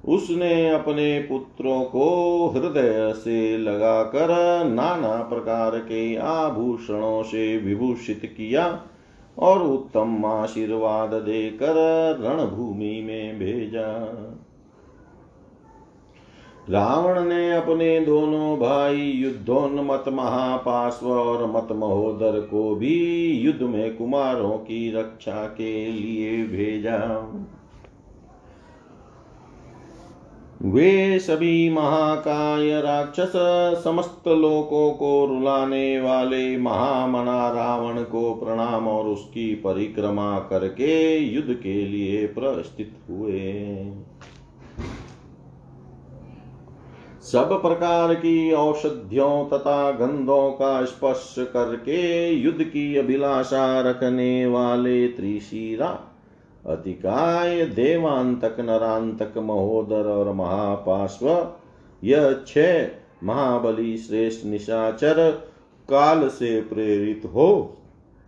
उसने 0.05 0.69
अपने 0.69 1.19
पुत्रों 1.19 1.83
को 1.83 2.47
हृदय 2.47 3.13
से 3.17 3.57
लगाकर 3.57 4.27
नाना 4.65 5.15
प्रकार 5.15 5.77
के 5.77 6.15
आभूषणों 6.15 7.23
से 7.23 7.57
विभूषित 7.57 8.21
किया। 8.23 8.83
और 9.39 9.61
उत्तम 9.63 10.25
आशीर्वाद 10.25 11.13
देकर 11.13 11.75
रणभूमि 12.21 13.01
में 13.01 13.39
भेजा। 13.39 13.89
रावण 16.69 17.23
ने 17.23 17.51
अपने 17.51 17.99
दोनों 17.99 18.57
भाई 18.57 18.95
युद्धोन्मत 18.95 20.03
महापाश्व 20.07 21.09
और 21.09 21.51
मत 21.51 21.67
महोदर 21.71 22.39
को 22.39 22.75
भी 22.75 23.25
युद्ध 23.31 23.61
में 23.61 23.97
कुमारों 23.97 24.57
की 24.57 24.91
रक्षा 24.91 25.45
के 25.45 25.87
लिए 25.87 26.43
भेजा। 26.43 26.97
वे 30.61 31.19
सभी 31.19 31.69
महाकाय 31.69 32.81
राक्षस 32.81 33.31
समस्त 33.83 34.27
लोकों 34.27 34.91
को 34.91 35.25
रुलाने 35.25 36.01
वाले 36.01 36.57
महामना 36.57 37.51
रावण 37.51 38.03
को 38.03 38.33
प्रणाम 38.33 38.87
और 38.87 39.05
उसकी 39.05 39.55
परिक्रमा 39.55 40.39
करके 40.39 41.17
युद्ध 41.17 41.53
के 41.53 41.85
लिए 41.85 42.25
प्रस्थित 42.27 42.95
हुए। 43.09 43.39
सब 47.23 47.61
प्रकार 47.61 48.13
की 48.13 48.51
औषधियों 48.51 49.45
तथा 49.45 49.91
गंधों 49.91 50.51
का 50.51 50.85
स्पर्श 50.85 51.35
करके 51.39 52.29
युद्ध 52.29 52.63
की 52.63 52.95
अभिलाषा 52.95 53.81
रखने 53.81 54.45
वाले 54.45 55.07
त्रिशीरा 55.07 56.08
अतिकाय 56.65 57.65
देवांतक, 57.65 58.55
नरांतक, 58.59 59.37
महोदर 59.37 60.07
और 60.07 60.33
महापाश्व 60.33 61.47
यह 62.03 62.43
छह 62.47 62.87
महाबली 63.23 63.97
श्रेष्ठ 63.97 64.45
निशाचर 64.45 65.31
काल 65.89 66.27
से 66.27 66.61
प्रेरित 66.61 67.21
हो। 67.25 67.77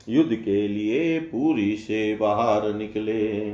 युद्ध 0.09 0.35
के 0.35 0.67
लिए 0.67 1.19
पूरी 1.19 1.75
से 1.75 2.15
बाहर 2.15 2.73
निकले। 2.73 3.53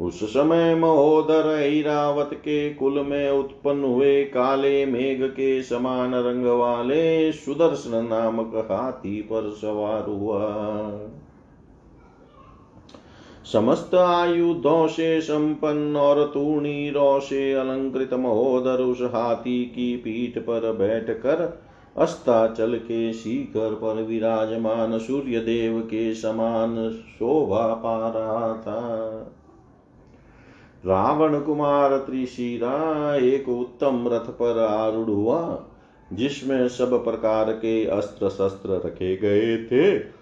उस 0.00 0.24
समय 0.24 0.74
महोदर 0.74 1.62
ऐरावत 1.62 2.30
के 2.34 2.74
कुल 2.74 3.00
में 3.00 3.30
उत्पन्न 3.30 3.84
हुए 3.84 4.24
काले 4.24 4.86
मेघ 4.86 5.22
के 5.22 5.62
समान 5.62 6.14
रंग 6.14 6.46
वाले 6.46 7.32
सुदर्शन 7.32 8.08
नामक 8.10 8.68
हाथी 8.70 9.22
पर 9.22 9.50
सवार 9.50 10.02
हुआ। 10.02 10.40
समस्त 13.52 13.94
आयुधों 13.94 14.86
से 14.88 15.20
संपन्न 15.20 15.96
और 15.96 16.30
तूणीरों 16.34 17.20
से 17.20 17.52
अलंकृत 17.52 18.14
महोदर 18.14 18.80
उस 18.80 18.98
हाथी 19.02 19.64
की 19.64 19.96
पीठ 19.96 20.38
पर 20.38 20.72
बैठकर 20.72 21.62
अस्ताचल 21.96 22.74
के 22.74 23.12
शिखर 23.12 23.74
पर 23.74 24.02
विराजमान 24.02 24.98
सूर्य 24.98 25.40
देव 25.40 25.80
के 25.80 26.14
समान 26.14 26.90
शोभा 26.90 27.74
पा 27.74 28.08
रहा 28.08 28.52
था। 28.52 28.82
रावण 30.86 31.40
कुमार 31.40 31.96
त्रिशिरा 31.96 33.16
एक 33.16 33.48
उत्तम 33.48 34.04
रथ 34.08 34.28
पर 34.30 34.58
आरूढ़ 34.58 35.10
हुआ, 35.10 35.64
जिसमें 36.12 36.68
सब 36.68 37.04
प्रकार 37.04 37.52
के 37.52 37.84
अस्त्र 37.86 38.28
शस्त्र 38.28 38.70
रखे 38.86 39.16
गए 39.16 39.56
थे। 39.64 40.17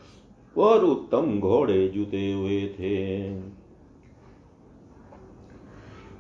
और 0.59 0.85
उत्तम 0.85 1.39
घोड़े 1.41 1.89
जुते 1.89 2.33
हुए 2.33 2.63
थे। 2.63 2.97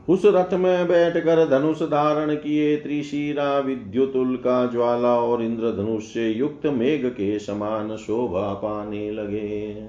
उस 0.08 0.22
रथ 0.24 0.54
में 0.54 0.88
बैठकर 0.88 1.48
धनुष 1.48 1.82
धारण 1.82 2.34
किए 2.34 2.76
त्रिशिरा 2.76 3.58
विद्युतुल 3.58 4.36
का 4.36 4.66
ज्वाला 4.66 5.20
और 5.20 5.42
इंद्रधनुष 5.42 6.04
से 6.04 6.30
युक्त 6.30 6.66
मेघ 6.66 7.06
के 7.06 7.38
समान 7.38 7.96
शोभा 7.96 8.54
पाने 8.54 9.10
लगे। 9.10 9.86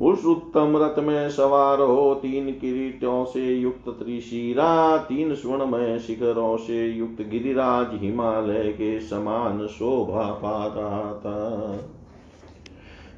उस 0.00 0.24
उत्तम 0.24 0.76
रथ 0.76 0.98
में 0.98 1.30
सवार 1.30 1.80
हो 1.80 2.14
तीन 2.14 2.50
किरीटों 2.52 3.24
से 3.24 3.54
युक्त 3.54 3.88
त्रिशिरा 3.88 4.96
तीन 4.96 5.34
स्वर्णमय 5.34 5.98
शिखरों 5.98 6.56
से 6.56 6.86
युक्त 6.86 7.22
गिरिराज 7.22 7.88
हिमालय 7.92 8.72
के 8.72 9.00
समान 9.00 9.66
शोभा 9.66 10.32
पा 10.32 10.66
रहा 10.66 11.14
था। 11.14 11.78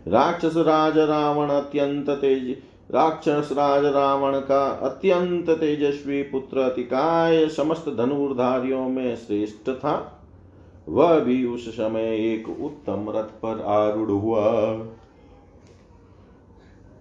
राक्षस 0.09 0.57
राज 0.57 0.99
रावण 0.99 1.51
अत्यंत 1.51 2.11
तेज 2.11 2.51
राक्षस 2.91 3.49
राज 3.53 3.85
रावण 3.85 4.39
का 4.41 4.65
अत्यंत 4.83 5.51
तेजस्वी 5.51 6.23
पुत्र 6.23 6.59
अतिकाय 6.61 7.49
समस्त 7.49 7.89
धनुर्धारियों 7.89 8.89
में 8.89 9.17
श्रेष्ठ 9.17 9.71
था। 9.71 9.97
वह 10.89 11.19
भी 11.19 11.45
उस 11.47 11.69
समय 11.69 12.33
एक 12.33 12.49
उत्तम 12.49 13.11
रथ 13.11 13.33
पर 13.43 13.63
आरूढ़ 13.63 14.11
हुआ। 14.11 14.45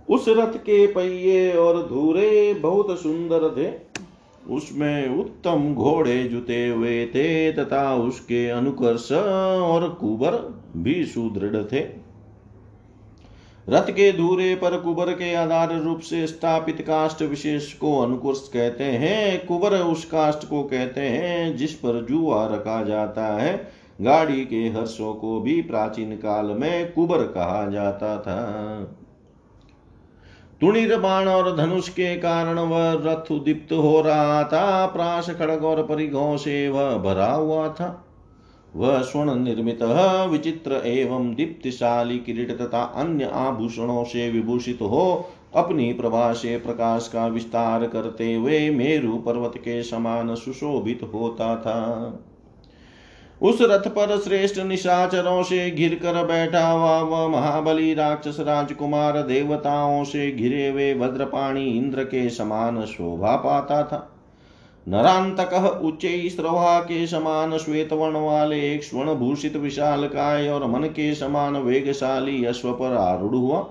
उस 0.10 0.26
रथ 0.30 0.58
के 0.58 0.88
पहिए 0.88 1.54
और 1.54 1.88
धूरे 1.88 2.54
बहुत 2.54 3.00
सुंदर 3.00 3.50
थे। 3.58 3.72
उसमें 4.54 5.20
उत्तम 5.20 5.74
घोड़े 5.74 6.24
जुते 6.24 6.68
हुए 6.68 7.06
थे 7.06 7.52
तथा 7.54 7.96
उसके 7.96 8.48
अनुकर्ष 8.50 9.12
और 9.12 9.90
कुबर 9.90 10.36
भी 10.78 11.04
सुदृढ़ 11.06 11.64
थे। 11.64 12.07
रथ 13.70 13.92
के 13.92 14.12
धूरे 14.12 14.56
पर 14.56 14.80
कुबर 14.80 15.12
के 15.12 15.34
आधार 15.34 15.80
रूप 15.80 16.00
से 16.00 16.28
स्थापित 16.28 16.82
काष्ट 16.82 17.22
विशेष 17.22 17.74
को 17.74 18.00
अनुकुर्ष 18.00 18.40
कहते 18.40 18.84
हैं। 18.84 19.46
कुबर 19.46 19.74
उस 19.74 20.06
काष्ट 20.06 20.50
को 20.50 20.64
कहते 20.64 21.02
हैं 21.02 21.58
जिस 21.58 21.74
पर 21.74 22.06
जुआ 22.10 22.48
रखा 22.48 22.84
जाता 22.84 23.26
है। 23.26 23.72
गाड़ी 24.02 24.46
के 24.46 24.56
हर्षों 24.56 25.14
को 25.14 25.40
भी 25.40 25.62
प्राचीन 25.62 26.12
काल 26.12 26.46
में 26.46 26.92
कुबर 26.92 27.18
कहा 27.18 27.70
जाता 27.70 28.18
था। 28.18 28.44
तुणिर 30.62 31.00
बाण 31.00 31.28
और 31.28 31.58
धनुष 31.58 31.90
के 31.90 32.18
कारण 32.18 32.60
वह 32.60 32.94
रथ 32.94 33.32
उदीप्त 33.32 33.74
हो 33.74 34.02
रहा 34.02 34.44
था। 34.44 34.86
प्राश, 34.86 35.30
खड़ग 35.30 35.64
और 35.64 35.84
परिघों 35.84 36.38
से 36.38 36.70
वह 36.70 36.98
भरा 36.98 37.32
हुआ 37.32 37.70
था। 37.70 38.04
वह 38.78 39.02
स्वर्ण 39.02 39.36
निर्मित 39.36 39.84
विचित्र 40.32 40.82
एवं 40.86 41.34
दीप्तिशाली 41.36 42.18
किरीट 42.20 42.52
तथा 42.52 42.82
अन्य 42.96 43.30
आभूषणों 43.34 44.04
से 44.04 44.30
विभूषित 44.30 44.82
हो, 44.82 45.30
अपनी 45.56 45.92
प्रभा 45.94 46.32
से 46.34 46.58
प्रकाश 46.58 47.10
का 47.14 47.28
विस्तार 47.28 47.88
करते 47.88 48.34
हुए 48.34 48.70
मेरु 48.70 49.18
पर्वत 49.18 49.54
के 49.58 49.82
समान 49.84 50.36
सुशोभित 50.36 51.10
होता 51.14 51.56
था। 51.56 52.24
उस 53.42 53.58
रथ 53.62 53.88
पर 53.88 54.18
श्रेष्ठ 54.20 54.60
निशाचरों 54.60 55.42
से 55.44 55.70
घिर 55.72 55.96
कर 55.96 56.24
बैठा 56.26 56.68
हुआ 56.68 57.00
वह 57.02 57.28
महाबली 57.28 57.94
राक्षस 57.94 58.38
राजकुमार 58.40 59.22
देवताओं 59.22 60.04
से 60.04 60.32
घिरे 60.32 60.68
हुए 60.68 60.94
भद्रपाणी 60.94 61.66
इंद्र 61.70 62.04
के 62.04 62.30
समान 62.30 62.82
शोभा 62.86 63.36
पाता 63.36 63.84
था। 63.84 64.14
नरांतक 64.88 65.82
उच्च 65.84 66.06
स्रवा 66.36 66.80
के 66.80 67.08
समान 67.08 67.58
श्वेत 67.58 67.94
वर्ण 67.94 68.18
वाले 68.18 68.60
एक 68.74 68.84
स्वर्ण 68.84 69.16
भूषित 69.16 69.56
विशाल 69.56 70.08
काय 70.08 70.48
और 70.50 70.66
मन 70.68 70.84
के 70.84 71.16
समान 71.16 71.58
वेगशाली 71.58 72.46
अश्व 72.46 72.72
पर 72.72 72.94
आरूढ़ 72.94 73.36
हुआ। 73.36 73.66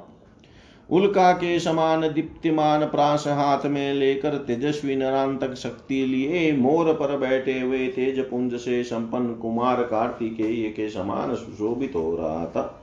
उल्का 0.91 1.33
के 1.33 1.59
समान 1.61 2.01
दीप्तिमान 2.01 2.85
प्रास 2.85 3.25
हाथ 3.29 3.67
में 3.67 3.95
लेकर 3.95 4.35
तेजस्वी 4.39 4.97
नरांतक 4.97 5.55
शक्ति 5.55 6.05
लिए 6.07 6.53
मोर 6.53 6.93
पर 6.93 7.17
बैठे 7.19 7.61
हुए 7.61 7.87
तेज 7.87 8.19
पुंज 8.21 8.55
से 8.55 8.83
संपन्न 8.85 9.35
कुमार 9.35 9.83
कार्तिकेय 9.83 10.69
के 10.69 10.89
समान 10.89 11.35
सुशोभित 11.35 11.93
हो 11.95 12.17
रहा 12.17 12.45
था। 12.47 12.83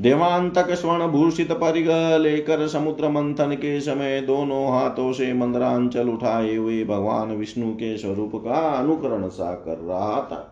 देवांतक 0.00 0.70
स्वर्ण 0.70 1.06
भूषित 1.06 1.52
परिग 1.52 1.88
लेकर 2.20 2.66
समुद्र 2.66 3.08
मंथन 3.08 3.54
के 3.54 3.80
समय 3.80 4.20
दोनों 4.20 4.64
हाथों 4.72 5.12
से 5.12 5.32
मंदरांचल 5.32 6.08
उठाए 6.08 6.54
हुए 6.56 6.84
भगवान 6.84 7.36
विष्णु 7.36 7.72
के 7.72 7.96
स्वरूप 7.98 8.36
का 8.36 8.58
अनुकरण 8.70 9.28
सा 9.28 9.52
कर 9.52 9.78
रहा 9.78 10.20
था। 10.22 10.48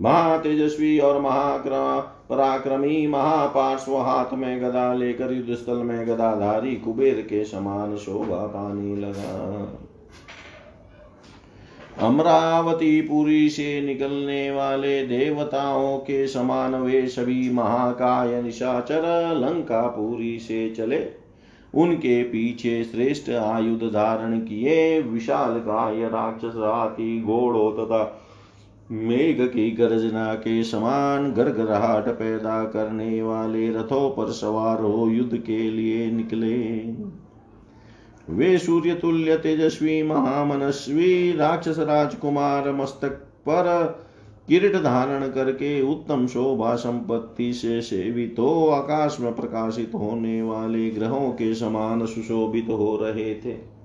महातेजस्वी 0.00 0.98
और 0.98 1.20
महाक्रमा, 1.20 2.00
पराक्रमी 2.00 3.06
महापार्श्व 3.06 3.96
हाथ 3.96 4.34
में 4.34 4.62
गदा 4.62 4.94
लेकर 4.94 5.32
युद्ध 5.32 5.54
स्थल 5.54 5.76
में 5.76 6.06
गदाधारी 6.06 6.76
कुबेर 6.76 7.14
के 7.14 7.44
समान 7.44 7.96
शोभा 7.96 8.46
पाने 8.46 8.96
लगा। 8.96 9.68
अमरावती 11.98 13.00
पुरी 13.00 13.48
से 13.48 13.80
निकलने 13.80 14.50
वाले 14.50 15.06
देवताओं 15.06 15.96
के 15.98 16.26
समान 16.26 16.74
वे 16.74 17.06
सभी 17.08 17.50
महाकाय 17.50 18.42
निशाचर 18.42 19.02
लंकापुरी 19.36 20.38
से 20.38 20.68
चले। 20.70 21.00
उनके 21.74 22.22
पीछे 22.22 22.82
श्रेष्ठ 22.84 23.30
आयुध 23.30 23.82
धारण 23.84 24.38
किए 24.40 25.00
विशाल 25.00 25.58
काय 25.60 26.08
राक्षस 26.08 26.56
हाथी 26.56 27.20
घोड़ों 27.22 27.70
तथा 27.72 28.22
मेघ 28.90 29.40
की 29.40 29.70
गर्जना 29.70 30.34
के 30.34 30.62
समान 30.64 31.32
गरगराहट 31.32 32.08
पैदा 32.08 32.64
करने 32.64 33.22
वाले 33.22 33.68
रथों 33.70 34.08
पर 34.10 34.32
सवार 34.32 34.80
हो 34.80 35.08
युद्ध 35.08 35.36
के 35.36 35.70
लिए 35.70 36.10
निकले। 36.10 36.56
वे 38.30 38.58
सूर्य 38.58 38.94
तुल्य 38.94 39.36
तेजस्वी 39.36 40.02
महामनस्वी 40.02 41.32
राक्षस 41.32 41.78
राजकुमार 41.78 42.72
मस्तक 42.72 43.10
पर 43.48 43.98
किरीट 44.48 44.76
धारण 44.76 45.28
करके 45.28 45.80
उत्तम 45.82 46.26
शोभा 46.26 46.74
संपत्ति 46.74 47.52
से 47.52 47.80
सेवित 47.80 48.36
हो, 48.38 48.68
आकाश 48.68 49.16
में 49.20 49.34
प्रकाशित 49.34 49.92
होने 49.94 50.42
वाले 50.42 50.90
ग्रहों 50.90 51.30
के 51.30 51.54
समान 51.54 52.06
सुशोभित 52.06 52.66
हो 52.68 52.98
रहे 53.02 53.34
थे। 53.34 53.75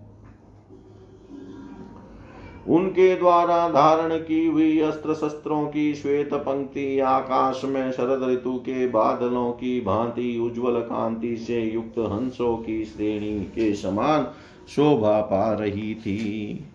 उनके 2.68 3.16
द्वारा 3.16 3.70
धारण 3.70 4.18
की 4.18 4.46
हुई 4.46 4.80
अस्त्र 4.80 5.14
शस्त्रों 5.14 5.68
की 5.68 5.96
श्वेत 5.96 6.34
पंक्ति 6.34 7.00
आकाश 7.00 7.62
में 7.66 7.92
शरद 7.92 8.30
ऋतु 8.30 8.54
के 8.54 8.88
बादलों 8.88 9.52
की 9.52 9.82
भांति 9.82 10.40
उज्जवल 10.40 10.80
कांति 10.80 11.38
से 11.38 11.62
युक्त 11.62 12.00
हंसों 12.00 12.58
की 12.58 12.86
श्रेणी 12.86 13.40
के 13.40 13.74
समान 13.74 14.28
शोभा 14.70 15.22
पा 15.22 15.54
रही 15.54 15.96
थी। 15.96 16.66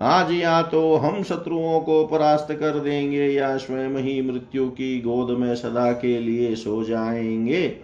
आज 0.00 0.32
या 0.32 0.62
तो 0.62 0.96
हम 0.96 1.22
शत्रुओं 1.22 1.80
को 1.80 2.06
परास्त 2.06 2.52
कर 2.52 2.78
देंगे 2.78 3.26
या 3.26 3.56
स्वयं 3.56 3.96
ही 3.96 4.22
मृत्यु 4.22 4.68
की 4.68 5.00
गोद 5.00 5.38
में 5.38 5.54
सदा 5.54 5.92
के 5.92 6.18
लिए 6.18 6.54
सो 6.54 6.84
जाएँगे। 6.84 7.76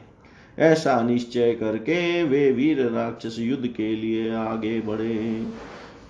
ऐसा 0.59 1.03
निश्चय 1.03 1.53
करके 1.53 2.23
वे 2.23 2.53
वीर 2.53 2.81
राक्षस 2.91 3.37
युद्ध 3.39 3.67
के 3.67 3.97
लिए 3.97 4.35
आगे 4.35 4.81
बढ़े। 4.81 5.43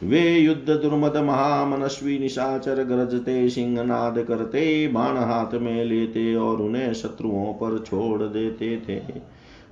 वे 0.02 0.38
युद्ध 0.38 0.70
दुर्मद 0.70 1.16
महामनस्वी 1.16 2.18
निशाचर 2.18 2.84
गरजते, 2.84 3.48
सिंहनाद 3.48 4.18
करते, 4.18 4.88
बाण 4.88 5.16
हाथ 5.16 5.54
में 5.54 5.84
लेते 5.84 6.34
और 6.34 6.56
उन्हें 6.56 6.94
शत्रुओं 6.94 7.52
पर 7.52 7.78
छोड़ 7.78 8.22
देते 8.22 8.82
थे। 8.88 9.02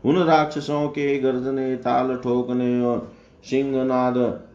उन 0.04 0.16
राक्षसों 0.18 0.88
के 0.88 1.18
गर्जने, 1.18 1.76
ताल 1.76 2.16
ठोकने 2.16 2.80
और 2.80 3.12
सिंहनाद 3.50 4.14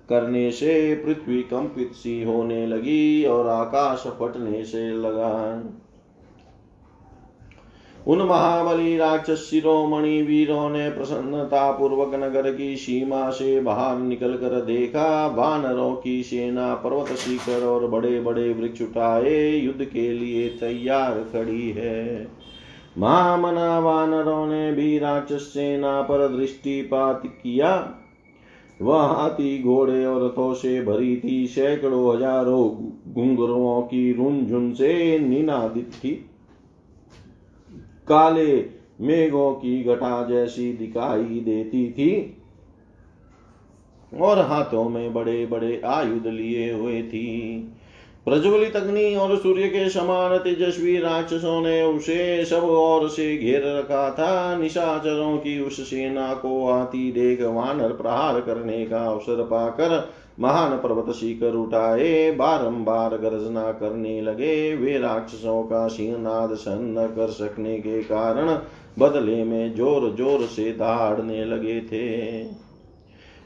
करने 0.10 0.52
से 0.52 0.96
पृथ्वी 0.96 1.42
कंपित 1.42 1.92
सी 1.92 2.24
होने 2.24 2.68
लगी 2.68 3.26
और 3.26 3.48
आकाश 3.48 4.04
फटने 4.08 4.64
से 4.66 4.92
लगा। 4.92 5.64
उन 8.08 8.22
महाबली 8.22 8.96
राक्षस 8.98 9.48
शिरोमणि 9.50 10.22
वीरों 10.22 10.70
ने 10.70 10.90
प्रसन्नता 10.90 11.72
पूर्वक 11.72 12.12
नगर 12.16 12.52
की 12.54 12.76
सीमा 12.76 13.30
से 13.30 13.60
बाहर 13.62 13.98
निकल 13.98 14.34
कर 14.34 14.60
देखा। 14.62 15.28
वानरों 15.28 15.96
की 15.96 16.24
सेना, 16.24 16.74
पर्वत 16.76 17.16
शिखर 17.18 17.66
और 17.66 17.88
बड़े 17.88 18.20
बड़े 18.22 18.54
वृक्ष 18.54 18.82
उठाए। 18.82 19.50
युद्ध 19.50 19.86
के 19.86 20.12
लिए 20.14 20.48
तैयार 20.50 21.20
खड़ी 21.34 21.70
है। 21.70 22.28
महामना 22.98 23.80
वानरों 23.80 24.46
ने 24.48 24.72
भी 24.72 24.98
राक्षस 25.00 25.48
सेना 25.54 26.02
पर 26.02 26.28
दृष्टिपात 26.28 27.22
किया। 27.26 27.72
वह 28.82 29.02
हाथी, 29.02 29.64
घोड़े 29.64 30.06
और 30.06 30.26
रथों 30.26 30.54
से 30.54 30.82
भरी 30.82 31.16
थी। 31.16 31.46
सैकड़ों 31.48 32.16
हज़ारों 32.16 32.70
घुंघरुओं 33.14 33.82
की 33.82 34.12
रुनझुन 34.14 34.72
से 34.74 35.20
निनादित 35.20 35.92
थी। 35.94 36.14
काले 38.08 38.66
मेघों 39.02 39.54
की 39.54 39.84
घटा 39.84 40.28
जैसी 40.30 40.74
दिखाई 40.74 41.24
देती 41.24 41.92
थी। 41.92 42.38
और 44.22 44.40
हाथों 44.40 44.90
में 44.90 45.14
बड़े 45.14 45.46
बड़े 45.46 45.82
आयुध 45.86 46.28
लिए 46.28 46.74
हुए 46.74 47.02
थी। 47.02 47.60
प्रज्वलित 48.26 48.76
अग्नि 48.76 49.16
और 49.16 49.38
सूर्य 49.38 49.68
के 49.68 49.90
समान 49.90 50.38
तेजस्वी 50.38 50.98
राक्षसों 50.98 51.62
ने 51.62 51.84
उसे 51.84 52.46
सब 52.46 52.64
ओर 52.64 53.10
से 53.10 53.38
घेर 53.38 53.78
रखा 53.78 54.12
था। 54.12 54.58
निशाचरों 54.58 55.38
की 55.38 55.60
उस 55.60 55.90
सेना 55.90 56.34
को 56.34 56.70
आती 56.70 57.12
देख 57.12 57.42
वानर 57.42 57.90
प्रहार 57.90 58.42
करने 58.42 58.86
का 58.86 59.00
अवसर 59.00 59.44
पाकर 59.44 60.10
महान 60.38 60.72
पर्वत 60.78 61.14
शिखर 61.16 61.56
उठाए, 61.56 62.32
बारंबार 62.32 63.18
गर्जना 63.18 63.72
करने 63.72 64.22
लगे। 64.22 64.76
वे 64.76 64.98
राक्षसों 65.00 65.62
का 65.64 65.88
सिंहनाद 65.88 66.54
सहन 66.56 66.86
न 66.90 67.06
कर 67.08 67.30
सकने 67.32 67.78
के 67.80 68.02
कारण 68.04 68.58
बदले 69.00 69.44
में 69.44 69.76
ज़ोर 69.76 70.10
ज़ोर 70.16 70.46
से 70.48 70.72
दहाड़ने 70.72 71.46
लगे 71.46 71.80
थे। 71.82 72.42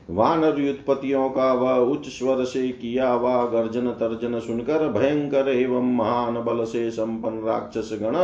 वानर 0.10 0.60
युत्पत्तियों 0.60 1.30
का 1.30 1.52
वह 1.54 1.76
उच्च 1.92 2.08
स्वर 2.10 2.44
से 2.46 2.68
किया 2.72 3.10
हुआ 3.10 3.46
गर्जन 3.46 3.88
तर्जन 3.92 4.40
सुनकर 4.40 4.88
भयंकर 4.90 5.50
एवं 5.50 5.96
महान 5.96 6.44
बल 6.44 6.64
से 6.66 6.90
संपन्न 6.92 7.46
राक्षस 7.46 7.90
गण 7.94 8.16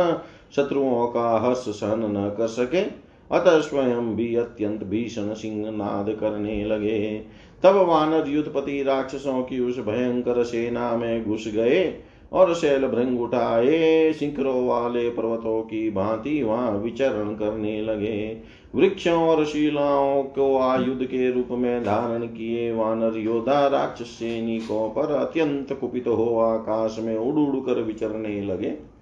शत्रुओं 0.56 1.06
का 1.06 1.30
हर्ष 1.38 1.68
सहन 1.70 2.04
न 2.16 2.28
कर 2.38 2.46
सके। 2.48 2.82
अतः 3.30 3.58
स्वयं 3.60 4.14
भी 4.16 4.34
अत्यंत 4.36 4.82
भीषण 4.84 5.32
सिंह 5.34 5.70
नाद 5.70 6.10
करने 6.20 6.64
लगे। 6.64 7.24
तब 7.64 7.76
वानर 7.76 8.28
युद्धपति 8.28 8.82
राक्षसों 8.82 9.42
की 9.42 9.60
उस 9.60 9.78
भयंकर 9.78 10.42
सेना 10.44 10.96
में 10.96 11.24
घुस 11.24 11.48
गए 11.54 11.94
और 12.32 12.54
शैल 12.54 12.86
भृंग 12.86 13.20
उठाए। 13.20 14.12
शिखरों 14.12 14.66
वाले 14.66 15.08
पर्वतों 15.10 15.62
की 15.62 15.90
भांति 15.90 16.42
वहाँ 16.42 16.70
विचरण 16.72 17.34
करने 17.34 17.80
लगे। 17.82 18.36
वृक्षों 18.74 19.28
और 19.28 19.44
शिलाओं 19.44 20.22
को 20.22 20.58
आयुध 20.58 21.04
के 21.04 21.30
रूप 21.30 21.48
में 21.50 21.82
धारण 21.82 22.26
किए 22.26 22.72
वानर 22.72 23.18
योद्धा 23.18 23.66
राक्षस 23.66 24.10
सैनिकों 24.10 24.88
पर 24.90 25.12
अत्यंत 25.12 25.72
कुपित 25.72 26.08
हो 26.08 26.38
आकाश 26.40 26.96
में 27.00 27.16
उड़ 27.16 27.34
उड़ 27.34 27.64
कर 27.66 27.80
विचरने 27.82 28.40
लगे। 28.40 28.93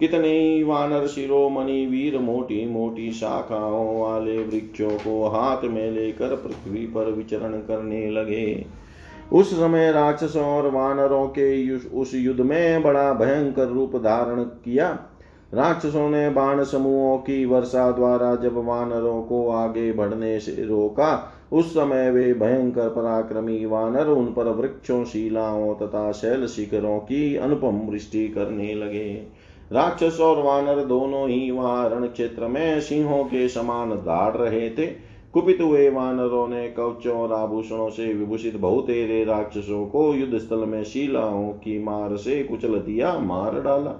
कितने 0.00 0.64
वानर 0.64 1.06
शिरोमणि 1.06 1.86
वीर 1.86 2.18
मोटी 2.18 2.68
मोटी 2.70 3.12
शाखाओं 3.12 4.00
वाले 4.00 4.38
वृक्षों 4.38 4.90
को 4.90 5.28
हाथ 5.28 5.64
में 5.64 5.90
लेकर 5.90 6.34
पृथ्वी 6.36 6.86
पर 6.86 7.10
विचरण 7.10 7.52
करने 7.52 8.10
लगे। 8.10 8.66
उस 9.32 9.52
समय 9.52 9.92
राक्षसों 9.92 10.44
और 10.44 10.70
वानरों 10.70 11.26
के 11.26 11.76
उस 11.76 12.14
युद्ध 12.14 12.40
में 12.40 12.82
बड़ा 12.82 13.12
भयंकर 13.12 13.66
रूप 13.66 13.96
धारण 13.96 14.42
किया। 14.42 14.98
राक्षसों 15.54 16.10
ने 16.10 16.30
बाण 16.30 16.64
समूहों 16.64 17.18
की 17.18 17.44
वर्षा 17.44 17.90
द्वारा 17.90 18.34
जब 18.34 18.54
वानरों 18.54 19.22
को 19.22 19.48
आगे 19.48 19.92
बढ़ने 19.92 20.40
से 20.40 20.64
रोका, 20.64 21.32
उस 21.52 21.70
समय 21.70 22.10
वे 22.10 22.34
भयंकर 22.34 22.88
पराक्रमी 22.88 23.64
वानर 23.66 24.06
उन 24.06 24.26
पर 24.26 24.44
वृक्षों, 24.44 25.04
शिलाओं 25.04 25.74
तथा 25.74 26.12
शैल 26.12 26.46
शिखरों 26.46 26.98
की 26.98 27.36
अनुपम 27.36 27.76
वृष्टि 27.88 28.28
करने 28.28 28.74
लगे। 28.74 29.37
राक्षस 29.72 30.18
और 30.20 30.42
वानर 30.42 30.84
दोनों 30.84 31.28
ही 31.28 31.50
वहाँ 31.50 31.88
रण 31.88 32.06
क्षेत्र 32.06 32.46
में 32.46 32.80
सिंहों 32.80 33.24
के 33.24 33.48
समान 33.48 33.90
दाड़ 33.90 34.36
रहे 34.36 34.68
थे। 34.70 34.86
कुपित 35.34 35.60
हुए 35.60 35.88
वानरों 35.90 36.46
ने 36.48 36.68
कवचों 36.68 37.16
और 37.16 37.32
आभूषणों 37.32 37.88
से 37.90 38.12
विभूषित 38.14 38.56
बहुतेरे 38.56 39.24
राक्षसों 39.24 39.86
को 39.86 40.12
युद्ध 40.14 40.38
स्थल 40.38 40.64
में 40.66 40.82
शिलाओं 40.84 41.48
की 41.48 41.78
मार 41.78 42.16
से 42.16 42.42
कुचल 42.44 42.78
दिया, 42.78 43.18
मार 43.18 43.60
डाला। 43.60 43.90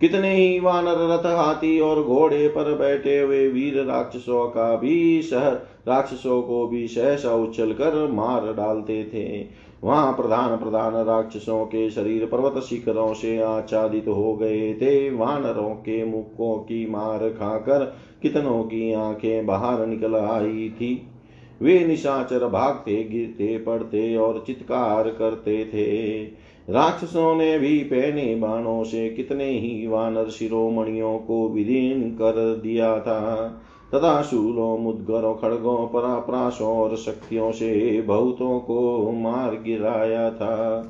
कितने 0.00 0.34
ही 0.36 0.60
वानर 0.60 1.08
रथ 1.08 1.26
हाथी 1.26 1.78
और 1.80 2.02
घोड़े 2.02 2.48
पर 2.48 2.74
बैठे 2.74 3.18
हुए 3.20 3.48
वीर 3.48 3.84
राक्षसों 3.84 4.46
का 4.48 4.74
भी 4.76 5.22
सह 5.22 5.48
राक्षसों 5.88 6.40
को 6.42 6.66
भी 6.66 6.86
सहसा 6.88 7.34
उछल 7.34 7.72
कर 7.72 8.06
मार 8.12 8.52
डालते 8.52 9.02
थे। 9.04 9.26
वहाँ 9.84 10.12
प्रधान 10.12 10.56
प्रधान 10.56 10.94
राक्षसों 10.94 11.64
के 11.64 11.90
शरीर 11.90 12.26
पर्वत 12.26 12.62
शिखरों 12.62 13.14
से 13.14 13.38
आच्छादित 13.38 14.08
हो 14.08 14.36
गए 14.36 14.74
थे। 14.74 15.10
वानरों 15.10 15.74
के 15.74 16.04
मुखों 16.04 16.58
की 16.58 16.90
मार 16.90 17.28
खाकर 17.28 17.96
कितनों 18.22 18.62
की 18.62 18.92
आँखें 18.92 19.46
बाहर 19.46 19.86
निकल 19.86 20.16
आई 20.16 20.70
थी। 20.76 21.06
वे 21.62 21.86
निशाचर 21.86 22.48
भागते, 22.48 23.04
गिरते, 23.04 23.58
पड़ते 23.58 24.16
और 24.16 24.44
चित्कार 24.46 25.08
करते 25.08 25.64
थे। 25.64 26.22
राक्षसों 26.70 27.34
ने 27.34 27.58
भी 27.58 27.78
पहने 27.78 28.34
बाणों 28.34 28.84
से 28.84 29.08
कितने 29.10 29.50
ही 29.50 29.86
वानर 29.86 30.28
शिरोमणियों 30.28 31.18
को 31.18 31.48
विलीन 31.48 32.10
कर 32.10 32.60
दिया 32.62 32.98
था। 32.98 33.62
तथा 33.94 34.22
शूलों, 34.22 34.78
मुदगरों, 34.78 35.34
खड़गों 35.34 35.86
पराप्रासों 35.86 36.76
और 36.76 36.96
शक्तियों 36.96 37.52
से 37.52 38.02
बहुतों 38.02 38.60
को 38.60 39.12
मार 39.12 39.50
गिराया 39.50 40.30
था। 40.30 40.88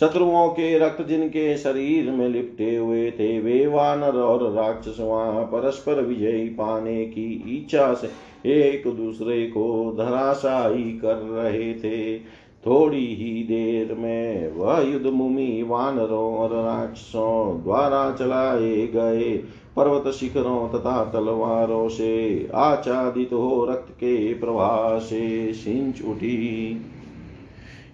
शत्रुओं 0.00 0.48
के 0.48 0.78
रक्त 0.78 1.06
जिनके 1.06 1.56
शरीर 1.56 2.10
में 2.10 2.28
लिपटे 2.28 2.76
हुए 2.76 3.10
थे, 3.10 3.40
वे 3.40 3.66
वानर 3.66 4.18
और 4.18 4.52
राक्षस 4.52 4.96
वहाँ 5.00 5.44
परस्पर 5.44 6.04
विजयी 6.04 6.48
पाने 6.48 7.04
की 7.04 7.56
इच्छा 7.56 7.94
से 7.94 8.10
एक 8.50 8.96
दूसरे 8.96 9.46
को 9.46 9.96
धराशायी 9.98 10.82
कर 10.82 11.14
रहे 11.14 11.74
थे। 11.74 12.18
थोड़ी 12.66 13.14
ही 13.14 13.42
देर 13.42 13.94
में 13.94 14.52
वह 14.52 14.78
युद्ध 14.78 15.06
मुमि 15.06 15.64
वानरों 15.68 16.36
और 16.36 16.64
राक्षसों 16.64 17.62
द्वारा 17.62 18.14
चलाए 18.14 18.86
गए 18.86 19.44
पर्वत 19.76 20.14
शिखरों 20.14 20.68
तथा 20.68 21.04
तलवारों 21.04 21.88
से 21.88 22.48
आचादित 22.54 23.32
हो 23.32 23.66
रक्त 23.70 23.92
के 23.92 24.34
प्रवाह 24.34 24.98
से 24.98 25.52
सिंच 25.52 26.02
उठी। 26.02 26.80